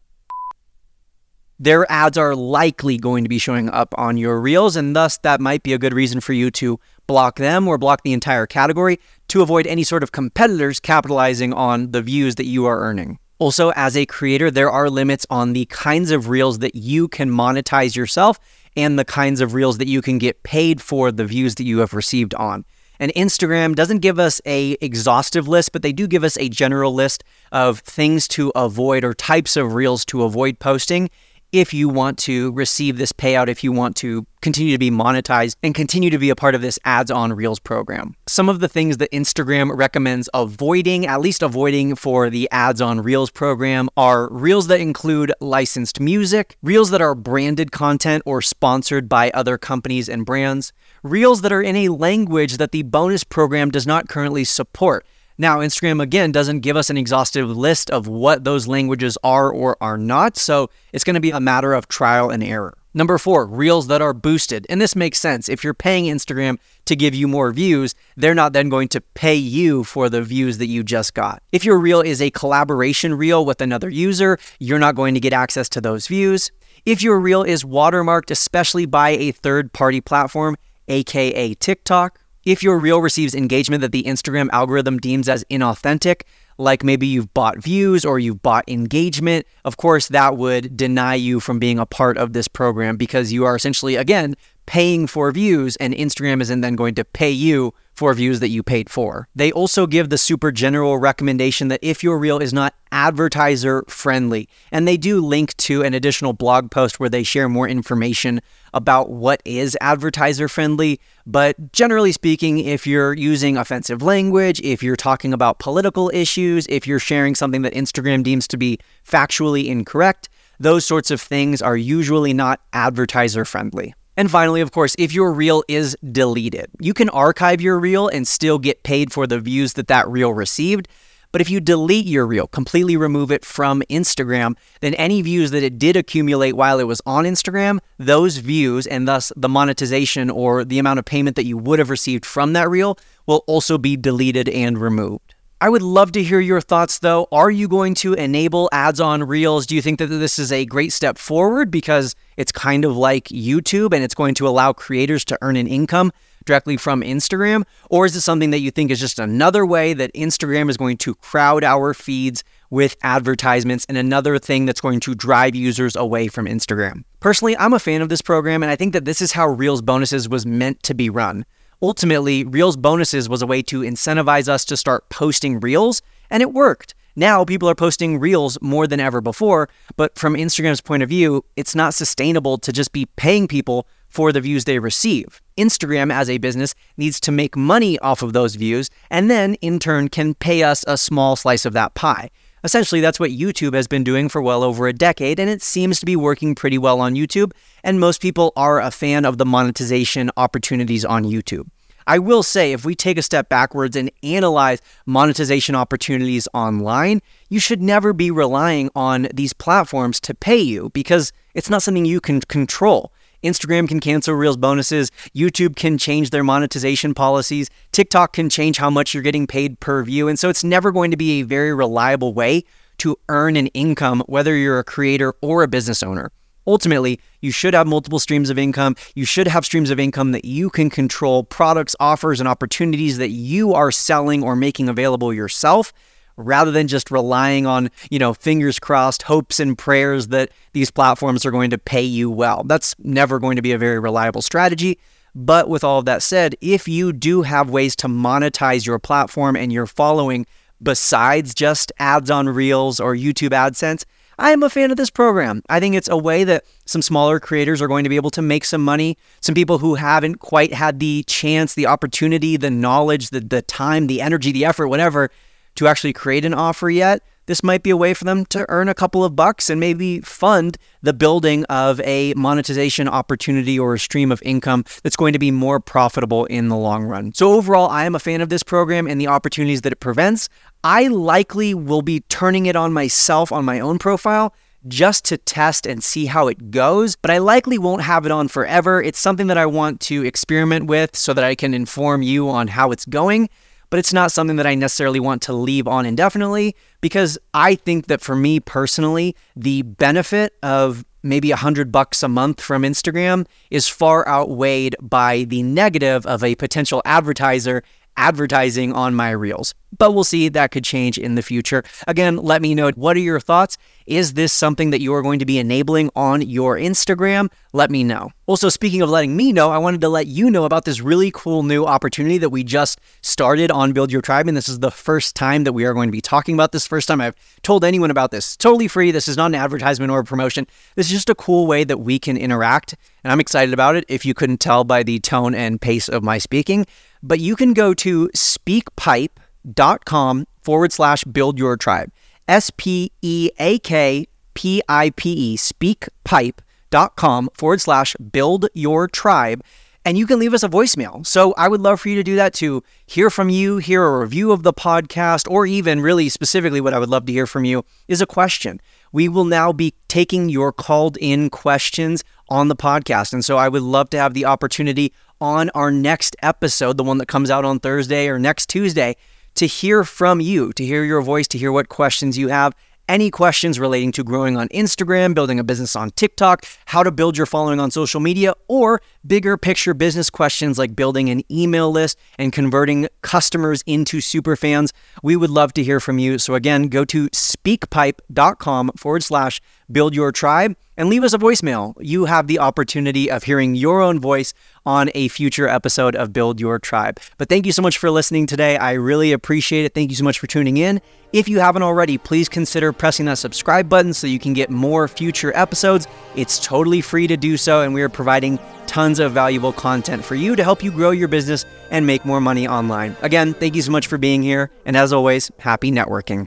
their 1.62 1.90
ads 1.90 2.18
are 2.18 2.34
likely 2.34 2.98
going 2.98 3.22
to 3.22 3.28
be 3.28 3.38
showing 3.38 3.70
up 3.70 3.94
on 3.96 4.16
your 4.16 4.40
reels, 4.40 4.74
and 4.74 4.96
thus 4.96 5.18
that 5.18 5.40
might 5.40 5.62
be 5.62 5.72
a 5.72 5.78
good 5.78 5.94
reason 5.94 6.20
for 6.20 6.32
you 6.32 6.50
to 6.50 6.80
block 7.06 7.36
them 7.36 7.68
or 7.68 7.78
block 7.78 8.02
the 8.02 8.12
entire 8.12 8.46
category 8.48 8.98
to 9.28 9.42
avoid 9.42 9.64
any 9.68 9.84
sort 9.84 10.02
of 10.02 10.10
competitors 10.10 10.80
capitalizing 10.80 11.52
on 11.52 11.92
the 11.92 12.02
views 12.02 12.34
that 12.34 12.46
you 12.46 12.66
are 12.66 12.80
earning. 12.80 13.16
Also, 13.38 13.70
as 13.76 13.96
a 13.96 14.04
creator, 14.06 14.50
there 14.50 14.70
are 14.72 14.90
limits 14.90 15.24
on 15.30 15.52
the 15.52 15.64
kinds 15.66 16.10
of 16.10 16.28
reels 16.28 16.58
that 16.58 16.74
you 16.74 17.06
can 17.06 17.30
monetize 17.30 17.94
yourself 17.94 18.40
and 18.76 18.98
the 18.98 19.04
kinds 19.04 19.40
of 19.40 19.54
reels 19.54 19.78
that 19.78 19.86
you 19.86 20.02
can 20.02 20.18
get 20.18 20.42
paid 20.42 20.82
for 20.82 21.12
the 21.12 21.24
views 21.24 21.54
that 21.54 21.64
you 21.64 21.78
have 21.78 21.94
received 21.94 22.34
on. 22.34 22.64
And 22.98 23.12
Instagram 23.14 23.74
doesn't 23.74 23.98
give 23.98 24.18
us 24.18 24.40
a 24.46 24.76
exhaustive 24.80 25.46
list, 25.46 25.72
but 25.72 25.82
they 25.82 25.92
do 25.92 26.08
give 26.08 26.24
us 26.24 26.36
a 26.38 26.48
general 26.48 26.92
list 26.92 27.22
of 27.50 27.80
things 27.80 28.26
to 28.28 28.52
avoid 28.56 29.04
or 29.04 29.14
types 29.14 29.56
of 29.56 29.74
reels 29.74 30.04
to 30.06 30.22
avoid 30.22 30.58
posting 30.58 31.08
if 31.52 31.74
you 31.74 31.86
want 31.86 32.16
to 32.16 32.50
receive 32.52 32.96
this 32.96 33.12
payout, 33.12 33.48
if 33.48 33.62
you 33.62 33.72
want 33.72 33.94
to 33.96 34.26
continue 34.40 34.72
to 34.72 34.78
be 34.78 34.90
monetized 34.90 35.56
and 35.62 35.74
continue 35.74 36.08
to 36.08 36.18
be 36.18 36.30
a 36.30 36.34
part 36.34 36.54
of 36.54 36.62
this 36.62 36.78
ads 36.84 37.10
on 37.10 37.32
Reels 37.34 37.60
program. 37.60 38.16
Some 38.26 38.48
of 38.48 38.60
the 38.60 38.68
things 38.68 38.96
that 38.96 39.12
Instagram 39.12 39.76
recommends 39.76 40.30
avoiding, 40.32 41.06
at 41.06 41.20
least 41.20 41.42
avoiding 41.42 41.94
for 41.94 42.30
the 42.30 42.48
ads 42.50 42.80
on 42.80 43.02
Reels 43.02 43.30
program, 43.30 43.90
are 43.98 44.32
Reels 44.32 44.66
that 44.68 44.80
include 44.80 45.30
licensed 45.40 46.00
music, 46.00 46.56
Reels 46.62 46.90
that 46.90 47.02
are 47.02 47.14
branded 47.14 47.70
content 47.70 48.22
or 48.24 48.40
sponsored 48.40 49.08
by 49.08 49.30
other 49.32 49.58
companies 49.58 50.08
and 50.08 50.24
brands, 50.24 50.72
Reels 51.02 51.42
that 51.42 51.52
are 51.52 51.62
in 51.62 51.76
a 51.76 51.90
language 51.90 52.56
that 52.56 52.72
the 52.72 52.82
bonus 52.82 53.24
program 53.24 53.70
does 53.70 53.86
not 53.86 54.08
currently 54.08 54.44
support. 54.44 55.04
Now, 55.38 55.58
Instagram 55.58 56.02
again 56.02 56.32
doesn't 56.32 56.60
give 56.60 56.76
us 56.76 56.90
an 56.90 56.96
exhaustive 56.96 57.50
list 57.50 57.90
of 57.90 58.06
what 58.06 58.44
those 58.44 58.66
languages 58.66 59.16
are 59.24 59.50
or 59.50 59.76
are 59.80 59.98
not, 59.98 60.36
so 60.36 60.70
it's 60.92 61.04
going 61.04 61.14
to 61.14 61.20
be 61.20 61.30
a 61.30 61.40
matter 61.40 61.72
of 61.72 61.88
trial 61.88 62.30
and 62.30 62.42
error. 62.42 62.76
Number 62.94 63.16
four, 63.16 63.46
reels 63.46 63.86
that 63.86 64.02
are 64.02 64.12
boosted. 64.12 64.66
And 64.68 64.78
this 64.78 64.94
makes 64.94 65.18
sense. 65.18 65.48
If 65.48 65.64
you're 65.64 65.72
paying 65.72 66.04
Instagram 66.04 66.58
to 66.84 66.94
give 66.94 67.14
you 67.14 67.26
more 67.26 67.50
views, 67.50 67.94
they're 68.16 68.34
not 68.34 68.52
then 68.52 68.68
going 68.68 68.88
to 68.88 69.00
pay 69.00 69.34
you 69.34 69.82
for 69.82 70.10
the 70.10 70.20
views 70.20 70.58
that 70.58 70.66
you 70.66 70.84
just 70.84 71.14
got. 71.14 71.42
If 71.52 71.64
your 71.64 71.78
reel 71.78 72.02
is 72.02 72.20
a 72.20 72.30
collaboration 72.30 73.14
reel 73.14 73.46
with 73.46 73.62
another 73.62 73.88
user, 73.88 74.38
you're 74.58 74.78
not 74.78 74.94
going 74.94 75.14
to 75.14 75.20
get 75.20 75.32
access 75.32 75.70
to 75.70 75.80
those 75.80 76.06
views. 76.06 76.50
If 76.84 77.02
your 77.02 77.18
reel 77.18 77.42
is 77.42 77.64
watermarked, 77.64 78.30
especially 78.30 78.84
by 78.84 79.10
a 79.10 79.32
third 79.32 79.72
party 79.72 80.02
platform, 80.02 80.56
aka 80.88 81.54
TikTok, 81.54 82.18
if 82.44 82.62
your 82.62 82.78
reel 82.78 83.00
receives 83.00 83.34
engagement 83.34 83.80
that 83.82 83.92
the 83.92 84.02
Instagram 84.04 84.48
algorithm 84.50 84.98
deems 84.98 85.28
as 85.28 85.44
inauthentic, 85.44 86.22
like 86.58 86.84
maybe 86.84 87.06
you've 87.06 87.32
bought 87.34 87.58
views 87.58 88.04
or 88.04 88.18
you've 88.18 88.42
bought 88.42 88.64
engagement, 88.68 89.46
of 89.64 89.76
course, 89.76 90.08
that 90.08 90.36
would 90.36 90.76
deny 90.76 91.14
you 91.14 91.40
from 91.40 91.58
being 91.58 91.78
a 91.78 91.86
part 91.86 92.18
of 92.18 92.32
this 92.32 92.48
program 92.48 92.96
because 92.96 93.32
you 93.32 93.44
are 93.44 93.56
essentially, 93.56 93.96
again, 93.96 94.36
paying 94.66 95.06
for 95.06 95.30
views, 95.32 95.76
and 95.76 95.94
Instagram 95.94 96.40
isn't 96.40 96.60
then 96.60 96.76
going 96.76 96.94
to 96.94 97.04
pay 97.04 97.30
you 97.30 97.74
for 97.94 98.14
views 98.14 98.40
that 98.40 98.48
you 98.48 98.62
paid 98.62 98.88
for. 98.88 99.28
They 99.34 99.52
also 99.52 99.86
give 99.86 100.08
the 100.08 100.18
super 100.18 100.50
general 100.50 100.98
recommendation 100.98 101.68
that 101.68 101.80
if 101.82 102.02
your 102.02 102.18
reel 102.18 102.38
is 102.38 102.52
not 102.52 102.74
advertiser 102.90 103.84
friendly, 103.88 104.48
and 104.70 104.88
they 104.88 104.96
do 104.96 105.20
link 105.20 105.56
to 105.58 105.82
an 105.82 105.94
additional 105.94 106.32
blog 106.32 106.70
post 106.70 106.98
where 106.98 107.08
they 107.08 107.22
share 107.22 107.48
more 107.48 107.68
information 107.68 108.40
about 108.72 109.10
what 109.10 109.42
is 109.44 109.76
advertiser 109.80 110.48
friendly. 110.48 111.00
But 111.26 111.72
generally 111.72 112.12
speaking, 112.12 112.58
if 112.58 112.86
you're 112.86 113.14
using 113.14 113.56
offensive 113.56 114.02
language, 114.02 114.60
if 114.62 114.82
you're 114.82 114.96
talking 114.96 115.34
about 115.34 115.58
political 115.58 116.10
issues, 116.14 116.66
if 116.68 116.86
you're 116.86 116.98
sharing 116.98 117.34
something 117.34 117.62
that 117.62 117.74
Instagram 117.74 118.22
deems 118.22 118.48
to 118.48 118.56
be 118.56 118.78
factually 119.06 119.66
incorrect, 119.66 120.28
those 120.58 120.86
sorts 120.86 121.10
of 121.10 121.20
things 121.20 121.60
are 121.60 121.76
usually 121.76 122.32
not 122.32 122.60
advertiser 122.72 123.44
friendly. 123.44 123.94
And 124.16 124.30
finally, 124.30 124.60
of 124.60 124.72
course, 124.72 124.94
if 124.98 125.12
your 125.12 125.32
reel 125.32 125.64
is 125.68 125.96
deleted, 126.10 126.70
you 126.80 126.92
can 126.92 127.08
archive 127.08 127.60
your 127.60 127.78
reel 127.78 128.08
and 128.08 128.28
still 128.28 128.58
get 128.58 128.82
paid 128.82 129.12
for 129.12 129.26
the 129.26 129.40
views 129.40 129.72
that 129.74 129.88
that 129.88 130.06
reel 130.08 130.34
received. 130.34 130.86
But 131.32 131.40
if 131.40 131.48
you 131.48 131.60
delete 131.60 132.04
your 132.04 132.26
reel, 132.26 132.46
completely 132.46 132.94
remove 132.94 133.32
it 133.32 133.42
from 133.42 133.82
Instagram, 133.88 134.54
then 134.82 134.92
any 134.94 135.22
views 135.22 135.50
that 135.52 135.62
it 135.62 135.78
did 135.78 135.96
accumulate 135.96 136.52
while 136.52 136.78
it 136.78 136.86
was 136.86 137.00
on 137.06 137.24
Instagram, 137.24 137.78
those 137.98 138.36
views 138.36 138.86
and 138.86 139.08
thus 139.08 139.32
the 139.34 139.48
monetization 139.48 140.28
or 140.28 140.62
the 140.62 140.78
amount 140.78 140.98
of 140.98 141.06
payment 141.06 141.36
that 141.36 141.46
you 141.46 141.56
would 141.56 141.78
have 141.78 141.88
received 141.88 142.26
from 142.26 142.52
that 142.52 142.68
reel 142.68 142.98
will 143.26 143.44
also 143.46 143.78
be 143.78 143.96
deleted 143.96 144.46
and 144.50 144.76
removed. 144.76 145.31
I 145.62 145.68
would 145.68 145.82
love 145.82 146.10
to 146.12 146.24
hear 146.24 146.40
your 146.40 146.60
thoughts 146.60 146.98
though. 146.98 147.28
Are 147.30 147.48
you 147.48 147.68
going 147.68 147.94
to 147.94 148.14
enable 148.14 148.68
ads 148.72 148.98
on 148.98 149.22
Reels? 149.22 149.64
Do 149.64 149.76
you 149.76 149.80
think 149.80 150.00
that 150.00 150.08
this 150.08 150.36
is 150.36 150.50
a 150.50 150.66
great 150.66 150.92
step 150.92 151.18
forward 151.18 151.70
because 151.70 152.16
it's 152.36 152.50
kind 152.50 152.84
of 152.84 152.96
like 152.96 153.26
YouTube 153.26 153.94
and 153.94 154.02
it's 154.02 154.12
going 154.12 154.34
to 154.34 154.48
allow 154.48 154.72
creators 154.72 155.24
to 155.26 155.38
earn 155.40 155.54
an 155.54 155.68
income 155.68 156.10
directly 156.46 156.76
from 156.76 157.02
Instagram? 157.02 157.62
Or 157.90 158.06
is 158.06 158.16
it 158.16 158.22
something 158.22 158.50
that 158.50 158.58
you 158.58 158.72
think 158.72 158.90
is 158.90 158.98
just 158.98 159.20
another 159.20 159.64
way 159.64 159.94
that 159.94 160.12
Instagram 160.14 160.68
is 160.68 160.76
going 160.76 160.96
to 160.96 161.14
crowd 161.14 161.62
our 161.62 161.94
feeds 161.94 162.42
with 162.70 162.96
advertisements 163.04 163.86
and 163.88 163.96
another 163.96 164.40
thing 164.40 164.66
that's 164.66 164.80
going 164.80 164.98
to 164.98 165.14
drive 165.14 165.54
users 165.54 165.94
away 165.94 166.26
from 166.26 166.46
Instagram? 166.46 167.04
Personally, 167.20 167.56
I'm 167.56 167.72
a 167.72 167.78
fan 167.78 168.02
of 168.02 168.08
this 168.08 168.20
program 168.20 168.64
and 168.64 168.72
I 168.72 168.74
think 168.74 168.94
that 168.94 169.04
this 169.04 169.22
is 169.22 169.30
how 169.30 169.46
Reels 169.46 169.80
bonuses 169.80 170.28
was 170.28 170.44
meant 170.44 170.82
to 170.82 170.92
be 170.92 171.08
run. 171.08 171.44
Ultimately, 171.82 172.44
Reels 172.44 172.76
bonuses 172.76 173.28
was 173.28 173.42
a 173.42 173.46
way 173.46 173.60
to 173.62 173.80
incentivize 173.80 174.48
us 174.48 174.64
to 174.66 174.76
start 174.76 175.08
posting 175.08 175.58
Reels, 175.58 176.00
and 176.30 176.40
it 176.40 176.52
worked. 176.52 176.94
Now 177.16 177.44
people 177.44 177.68
are 177.68 177.74
posting 177.74 178.20
Reels 178.20 178.56
more 178.62 178.86
than 178.86 179.00
ever 179.00 179.20
before, 179.20 179.68
but 179.96 180.16
from 180.16 180.34
Instagram's 180.34 180.80
point 180.80 181.02
of 181.02 181.08
view, 181.08 181.44
it's 181.56 181.74
not 181.74 181.92
sustainable 181.92 182.56
to 182.58 182.72
just 182.72 182.92
be 182.92 183.06
paying 183.16 183.48
people 183.48 183.88
for 184.08 184.30
the 184.30 184.40
views 184.40 184.64
they 184.64 184.78
receive. 184.78 185.42
Instagram, 185.58 186.12
as 186.12 186.30
a 186.30 186.38
business, 186.38 186.72
needs 186.96 187.18
to 187.18 187.32
make 187.32 187.56
money 187.56 187.98
off 187.98 188.22
of 188.22 188.32
those 188.32 188.54
views 188.54 188.88
and 189.10 189.28
then, 189.28 189.54
in 189.54 189.80
turn, 189.80 190.08
can 190.08 190.34
pay 190.34 190.62
us 190.62 190.84
a 190.86 190.96
small 190.96 191.34
slice 191.34 191.66
of 191.66 191.72
that 191.72 191.94
pie. 191.94 192.30
Essentially, 192.64 193.00
that's 193.00 193.18
what 193.18 193.30
YouTube 193.30 193.74
has 193.74 193.88
been 193.88 194.04
doing 194.04 194.28
for 194.28 194.40
well 194.40 194.62
over 194.62 194.86
a 194.86 194.92
decade, 194.92 195.40
and 195.40 195.50
it 195.50 195.62
seems 195.62 195.98
to 196.00 196.06
be 196.06 196.14
working 196.14 196.54
pretty 196.54 196.78
well 196.78 197.00
on 197.00 197.14
YouTube. 197.14 197.52
And 197.82 197.98
most 197.98 198.22
people 198.22 198.52
are 198.54 198.80
a 198.80 198.90
fan 198.92 199.24
of 199.24 199.38
the 199.38 199.44
monetization 199.44 200.30
opportunities 200.36 201.04
on 201.04 201.24
YouTube. 201.24 201.68
I 202.06 202.18
will 202.18 202.42
say, 202.42 202.72
if 202.72 202.84
we 202.84 202.94
take 202.94 203.18
a 203.18 203.22
step 203.22 203.48
backwards 203.48 203.96
and 203.96 204.10
analyze 204.22 204.80
monetization 205.06 205.74
opportunities 205.74 206.48
online, 206.52 207.20
you 207.48 207.60
should 207.60 207.82
never 207.82 208.12
be 208.12 208.30
relying 208.30 208.90
on 208.94 209.28
these 209.32 209.52
platforms 209.52 210.20
to 210.20 210.34
pay 210.34 210.58
you 210.58 210.90
because 210.94 211.32
it's 211.54 211.70
not 211.70 211.82
something 211.82 212.04
you 212.04 212.20
can 212.20 212.40
control. 212.40 213.12
Instagram 213.42 213.88
can 213.88 214.00
cancel 214.00 214.34
Reels 214.34 214.56
bonuses. 214.56 215.10
YouTube 215.34 215.76
can 215.76 215.98
change 215.98 216.30
their 216.30 216.44
monetization 216.44 217.14
policies. 217.14 217.68
TikTok 217.92 218.32
can 218.32 218.48
change 218.48 218.78
how 218.78 218.90
much 218.90 219.14
you're 219.14 219.22
getting 219.22 219.46
paid 219.46 219.80
per 219.80 220.02
view. 220.02 220.28
And 220.28 220.38
so 220.38 220.48
it's 220.48 220.64
never 220.64 220.92
going 220.92 221.10
to 221.10 221.16
be 221.16 221.40
a 221.40 221.44
very 221.44 221.74
reliable 221.74 222.34
way 222.34 222.64
to 222.98 223.18
earn 223.28 223.56
an 223.56 223.66
income, 223.68 224.22
whether 224.26 224.54
you're 224.56 224.78
a 224.78 224.84
creator 224.84 225.34
or 225.40 225.62
a 225.62 225.68
business 225.68 226.02
owner. 226.02 226.30
Ultimately, 226.66 227.18
you 227.40 227.50
should 227.50 227.74
have 227.74 227.88
multiple 227.88 228.20
streams 228.20 228.48
of 228.48 228.58
income. 228.58 228.94
You 229.16 229.24
should 229.24 229.48
have 229.48 229.64
streams 229.64 229.90
of 229.90 229.98
income 229.98 230.30
that 230.32 230.44
you 230.44 230.70
can 230.70 230.90
control, 230.90 231.42
products, 231.42 231.96
offers, 231.98 232.38
and 232.38 232.48
opportunities 232.48 233.18
that 233.18 233.30
you 233.30 233.74
are 233.74 233.90
selling 233.90 234.44
or 234.44 234.54
making 234.54 234.88
available 234.88 235.34
yourself 235.34 235.92
rather 236.36 236.70
than 236.70 236.88
just 236.88 237.10
relying 237.10 237.66
on, 237.66 237.90
you 238.10 238.18
know, 238.18 238.34
fingers 238.34 238.78
crossed, 238.78 239.22
hopes 239.22 239.60
and 239.60 239.76
prayers 239.76 240.28
that 240.28 240.50
these 240.72 240.90
platforms 240.90 241.44
are 241.44 241.50
going 241.50 241.70
to 241.70 241.78
pay 241.78 242.02
you 242.02 242.30
well. 242.30 242.64
That's 242.64 242.94
never 243.00 243.38
going 243.38 243.56
to 243.56 243.62
be 243.62 243.72
a 243.72 243.78
very 243.78 243.98
reliable 243.98 244.42
strategy. 244.42 244.98
But 245.34 245.68
with 245.68 245.82
all 245.82 246.00
of 246.00 246.04
that 246.04 246.22
said, 246.22 246.56
if 246.60 246.86
you 246.86 247.12
do 247.12 247.42
have 247.42 247.70
ways 247.70 247.96
to 247.96 248.08
monetize 248.08 248.86
your 248.86 248.98
platform 248.98 249.56
and 249.56 249.72
your 249.72 249.86
following 249.86 250.46
besides 250.82 251.54
just 251.54 251.92
ads 251.98 252.30
on 252.30 252.48
Reels 252.48 253.00
or 253.00 253.14
YouTube 253.14 253.50
AdSense, 253.50 254.04
I 254.38 254.50
am 254.50 254.62
a 254.62 254.70
fan 254.70 254.90
of 254.90 254.96
this 254.96 255.10
program. 255.10 255.62
I 255.68 255.78
think 255.78 255.94
it's 255.94 256.08
a 256.08 256.16
way 256.16 256.42
that 256.44 256.64
some 256.84 257.02
smaller 257.02 257.38
creators 257.38 257.80
are 257.80 257.88
going 257.88 258.04
to 258.04 258.10
be 258.10 258.16
able 258.16 258.30
to 258.30 258.42
make 258.42 258.64
some 258.64 258.82
money. 258.82 259.16
Some 259.40 259.54
people 259.54 259.78
who 259.78 259.94
haven't 259.94 260.36
quite 260.36 260.72
had 260.72 260.98
the 260.98 261.22
chance, 261.28 261.74
the 261.74 261.86
opportunity, 261.86 262.56
the 262.56 262.70
knowledge, 262.70 263.30
the, 263.30 263.40
the 263.40 263.62
time, 263.62 264.06
the 264.06 264.20
energy, 264.20 264.50
the 264.50 264.64
effort, 264.64 264.88
whatever, 264.88 265.30
to 265.76 265.86
actually 265.86 266.12
create 266.12 266.44
an 266.44 266.54
offer 266.54 266.90
yet, 266.90 267.22
this 267.46 267.62
might 267.62 267.82
be 267.82 267.90
a 267.90 267.96
way 267.96 268.14
for 268.14 268.24
them 268.24 268.44
to 268.46 268.64
earn 268.68 268.88
a 268.88 268.94
couple 268.94 269.24
of 269.24 269.34
bucks 269.34 269.68
and 269.68 269.80
maybe 269.80 270.20
fund 270.20 270.78
the 271.02 271.12
building 271.12 271.64
of 271.64 272.00
a 272.00 272.32
monetization 272.34 273.08
opportunity 273.08 273.78
or 273.78 273.94
a 273.94 273.98
stream 273.98 274.30
of 274.30 274.40
income 274.44 274.84
that's 275.02 275.16
going 275.16 275.32
to 275.32 275.38
be 275.38 275.50
more 275.50 275.80
profitable 275.80 276.44
in 276.46 276.68
the 276.68 276.76
long 276.76 277.04
run. 277.04 277.34
So, 277.34 277.54
overall, 277.54 277.90
I 277.90 278.04
am 278.04 278.14
a 278.14 278.20
fan 278.20 278.40
of 278.40 278.48
this 278.48 278.62
program 278.62 279.08
and 279.08 279.20
the 279.20 279.26
opportunities 279.26 279.80
that 279.82 279.92
it 279.92 280.00
prevents. 280.00 280.48
I 280.84 281.08
likely 281.08 281.74
will 281.74 282.02
be 282.02 282.20
turning 282.28 282.66
it 282.66 282.76
on 282.76 282.92
myself 282.92 283.50
on 283.50 283.64
my 283.64 283.80
own 283.80 283.98
profile 283.98 284.54
just 284.88 285.24
to 285.26 285.38
test 285.38 285.86
and 285.86 286.02
see 286.02 286.26
how 286.26 286.48
it 286.48 286.70
goes, 286.70 287.14
but 287.16 287.30
I 287.30 287.38
likely 287.38 287.78
won't 287.78 288.02
have 288.02 288.26
it 288.26 288.32
on 288.32 288.48
forever. 288.48 289.02
It's 289.02 289.18
something 289.18 289.46
that 289.46 289.58
I 289.58 289.66
want 289.66 290.00
to 290.02 290.24
experiment 290.24 290.86
with 290.86 291.16
so 291.16 291.32
that 291.34 291.44
I 291.44 291.54
can 291.54 291.72
inform 291.72 292.22
you 292.22 292.48
on 292.48 292.68
how 292.68 292.90
it's 292.90 293.04
going 293.04 293.48
but 293.92 293.98
it's 293.98 294.14
not 294.14 294.32
something 294.32 294.56
that 294.56 294.66
I 294.66 294.74
necessarily 294.74 295.20
want 295.20 295.42
to 295.42 295.52
leave 295.52 295.86
on 295.86 296.06
indefinitely 296.06 296.74
because 297.02 297.38
I 297.52 297.74
think 297.74 298.06
that 298.06 298.22
for 298.22 298.34
me 298.34 298.58
personally, 298.58 299.36
the 299.54 299.82
benefit 299.82 300.54
of 300.62 301.04
maybe 301.22 301.50
a 301.50 301.56
hundred 301.56 301.92
bucks 301.92 302.22
a 302.22 302.28
month 302.28 302.62
from 302.62 302.84
Instagram 302.84 303.46
is 303.70 303.88
far 303.88 304.26
outweighed 304.26 304.96
by 305.02 305.44
the 305.44 305.62
negative 305.62 306.24
of 306.24 306.42
a 306.42 306.54
potential 306.54 307.02
advertiser 307.04 307.82
advertising 308.16 308.92
on 308.92 309.14
my 309.14 309.30
reels. 309.30 309.74
But 309.98 310.12
we'll 310.12 310.24
see, 310.24 310.48
that 310.48 310.70
could 310.70 310.84
change 310.84 311.18
in 311.18 311.34
the 311.34 311.42
future. 311.42 311.82
Again, 312.06 312.36
let 312.36 312.62
me 312.62 312.74
know 312.74 312.90
what 312.92 313.16
are 313.16 313.20
your 313.20 313.40
thoughts? 313.40 313.76
Is 314.06 314.34
this 314.34 314.52
something 314.52 314.90
that 314.90 315.00
you 315.00 315.14
are 315.14 315.22
going 315.22 315.38
to 315.38 315.44
be 315.44 315.58
enabling 315.58 316.10
on 316.16 316.42
your 316.42 316.76
Instagram? 316.76 317.50
Let 317.72 317.90
me 317.90 318.02
know. 318.02 318.30
Also, 318.46 318.68
speaking 318.68 319.02
of 319.02 319.10
letting 319.10 319.36
me 319.36 319.52
know, 319.52 319.70
I 319.70 319.78
wanted 319.78 320.00
to 320.00 320.08
let 320.08 320.26
you 320.26 320.50
know 320.50 320.64
about 320.64 320.84
this 320.84 321.00
really 321.00 321.30
cool 321.32 321.62
new 321.62 321.84
opportunity 321.84 322.38
that 322.38 322.50
we 322.50 322.64
just 322.64 323.00
started 323.20 323.70
on 323.70 323.92
Build 323.92 324.10
Your 324.10 324.22
Tribe. 324.22 324.48
And 324.48 324.56
this 324.56 324.68
is 324.68 324.80
the 324.80 324.90
first 324.90 325.36
time 325.36 325.64
that 325.64 325.72
we 325.72 325.84
are 325.84 325.94
going 325.94 326.08
to 326.08 326.12
be 326.12 326.20
talking 326.20 326.54
about 326.54 326.72
this. 326.72 326.86
First 326.86 327.08
time 327.08 327.20
I've 327.20 327.36
told 327.62 327.84
anyone 327.84 328.10
about 328.10 328.30
this. 328.30 328.56
Totally 328.56 328.88
free. 328.88 329.10
This 329.10 329.28
is 329.28 329.36
not 329.36 329.46
an 329.46 329.54
advertisement 329.54 330.10
or 330.10 330.20
a 330.20 330.24
promotion. 330.24 330.66
This 330.96 331.06
is 331.06 331.12
just 331.12 331.30
a 331.30 331.34
cool 331.34 331.66
way 331.66 331.84
that 331.84 331.98
we 331.98 332.18
can 332.18 332.36
interact. 332.36 332.94
And 333.24 333.30
I'm 333.30 333.40
excited 333.40 333.72
about 333.72 333.94
it 333.96 334.04
if 334.08 334.24
you 334.26 334.34
couldn't 334.34 334.58
tell 334.58 334.84
by 334.84 335.02
the 335.02 335.20
tone 335.20 335.54
and 335.54 335.80
pace 335.80 336.08
of 336.08 336.22
my 336.22 336.38
speaking 336.38 336.86
but 337.22 337.40
you 337.40 337.56
can 337.56 337.72
go 337.72 337.94
to 337.94 338.28
speakpipe.com 338.28 340.46
forward 340.62 340.92
slash 340.92 341.24
build 341.24 341.58
your 341.58 341.76
tribe. 341.76 342.12
S 342.48 342.70
P 342.76 343.10
E 343.22 343.50
A 343.58 343.78
K 343.78 344.26
P 344.54 344.82
I 344.88 345.10
P 345.10 345.32
E, 345.32 345.56
speakpipe.com 345.56 347.48
forward 347.54 347.80
slash 347.80 348.16
build 348.16 348.68
your 348.74 349.08
tribe. 349.08 349.62
And 350.04 350.18
you 350.18 350.26
can 350.26 350.40
leave 350.40 350.52
us 350.52 350.64
a 350.64 350.68
voicemail. 350.68 351.24
So 351.24 351.52
I 351.56 351.68
would 351.68 351.80
love 351.80 352.00
for 352.00 352.08
you 352.08 352.16
to 352.16 352.24
do 352.24 352.34
that 352.36 352.52
to 352.54 352.82
hear 353.06 353.30
from 353.30 353.48
you, 353.50 353.76
hear 353.76 354.04
a 354.04 354.18
review 354.18 354.50
of 354.50 354.64
the 354.64 354.72
podcast, 354.72 355.48
or 355.48 355.64
even 355.64 356.00
really 356.00 356.28
specifically 356.28 356.80
what 356.80 356.92
I 356.92 356.98
would 356.98 357.08
love 357.08 357.26
to 357.26 357.32
hear 357.32 357.46
from 357.46 357.64
you 357.64 357.84
is 358.08 358.20
a 358.20 358.26
question. 358.26 358.80
We 359.12 359.28
will 359.28 359.44
now 359.44 359.72
be 359.72 359.94
taking 360.08 360.48
your 360.48 360.72
called 360.72 361.16
in 361.18 361.50
questions 361.50 362.24
on 362.48 362.68
the 362.68 362.76
podcast. 362.76 363.32
And 363.32 363.44
so 363.44 363.58
I 363.58 363.68
would 363.68 363.82
love 363.82 364.10
to 364.10 364.18
have 364.18 364.34
the 364.34 364.44
opportunity 364.44 365.12
on 365.40 365.70
our 365.70 365.92
next 365.92 366.34
episode, 366.42 366.96
the 366.96 367.04
one 367.04 367.18
that 367.18 367.26
comes 367.26 367.50
out 367.50 367.64
on 367.64 367.78
Thursday 367.78 368.28
or 368.28 368.38
next 368.38 368.68
Tuesday, 368.68 369.16
to 369.54 369.66
hear 369.66 370.02
from 370.02 370.40
you, 370.40 370.72
to 370.72 370.84
hear 370.84 371.04
your 371.04 371.22
voice, 371.22 371.46
to 371.48 371.58
hear 371.58 371.70
what 371.70 371.88
questions 371.88 372.38
you 372.38 372.48
have. 372.48 372.74
Any 373.12 373.30
questions 373.30 373.78
relating 373.78 374.10
to 374.12 374.24
growing 374.24 374.56
on 374.56 374.68
Instagram, 374.68 375.34
building 375.34 375.60
a 375.60 375.64
business 375.64 375.94
on 375.94 376.12
TikTok, 376.12 376.64
how 376.86 377.02
to 377.02 377.10
build 377.10 377.36
your 377.36 377.44
following 377.44 377.78
on 377.78 377.90
social 377.90 378.20
media, 378.20 378.54
or 378.68 379.02
bigger 379.26 379.58
picture 379.58 379.92
business 379.92 380.30
questions 380.30 380.78
like 380.78 380.96
building 380.96 381.28
an 381.28 381.42
email 381.52 381.90
list 381.90 382.18
and 382.38 382.54
converting 382.54 383.08
customers 383.20 383.82
into 383.84 384.22
super 384.22 384.56
fans, 384.56 384.94
we 385.22 385.36
would 385.36 385.50
love 385.50 385.74
to 385.74 385.84
hear 385.84 386.00
from 386.00 386.18
you. 386.18 386.38
So, 386.38 386.54
again, 386.54 386.84
go 386.84 387.04
to 387.04 387.28
speakpipe.com 387.28 388.92
forward 388.96 389.22
slash 389.22 389.60
build 389.90 390.14
your 390.14 390.32
tribe 390.32 390.74
and 391.02 391.10
leave 391.10 391.24
us 391.24 391.34
a 391.34 391.38
voicemail. 391.38 391.96
You 392.00 392.26
have 392.26 392.46
the 392.46 392.60
opportunity 392.60 393.28
of 393.28 393.42
hearing 393.42 393.74
your 393.74 394.00
own 394.00 394.20
voice 394.20 394.54
on 394.86 395.10
a 395.16 395.26
future 395.26 395.66
episode 395.66 396.14
of 396.14 396.32
Build 396.32 396.60
Your 396.60 396.78
Tribe. 396.78 397.18
But 397.38 397.48
thank 397.48 397.66
you 397.66 397.72
so 397.72 397.82
much 397.82 397.98
for 397.98 398.08
listening 398.08 398.46
today. 398.46 398.76
I 398.76 398.92
really 398.92 399.32
appreciate 399.32 399.84
it. 399.84 399.94
Thank 399.94 400.10
you 400.10 400.16
so 400.16 400.22
much 400.22 400.38
for 400.38 400.46
tuning 400.46 400.76
in. 400.76 401.00
If 401.32 401.48
you 401.48 401.58
haven't 401.58 401.82
already, 401.82 402.18
please 402.18 402.48
consider 402.48 402.92
pressing 402.92 403.26
that 403.26 403.38
subscribe 403.38 403.88
button 403.88 404.14
so 404.14 404.28
you 404.28 404.38
can 404.38 404.52
get 404.52 404.70
more 404.70 405.08
future 405.08 405.50
episodes. 405.56 406.06
It's 406.36 406.64
totally 406.64 407.00
free 407.00 407.26
to 407.26 407.36
do 407.36 407.56
so, 407.56 407.80
and 407.80 407.92
we 407.92 408.02
are 408.02 408.08
providing 408.08 408.60
tons 408.86 409.18
of 409.18 409.32
valuable 409.32 409.72
content 409.72 410.24
for 410.24 410.36
you 410.36 410.54
to 410.54 410.62
help 410.62 410.84
you 410.84 410.92
grow 410.92 411.10
your 411.10 411.26
business 411.26 411.64
and 411.90 412.06
make 412.06 412.24
more 412.24 412.40
money 412.40 412.68
online. 412.68 413.16
Again, 413.22 413.54
thank 413.54 413.74
you 413.74 413.82
so 413.82 413.90
much 413.90 414.06
for 414.06 414.18
being 414.18 414.40
here. 414.40 414.70
And 414.86 414.96
as 414.96 415.12
always, 415.12 415.50
happy 415.58 415.90
networking. 415.90 416.46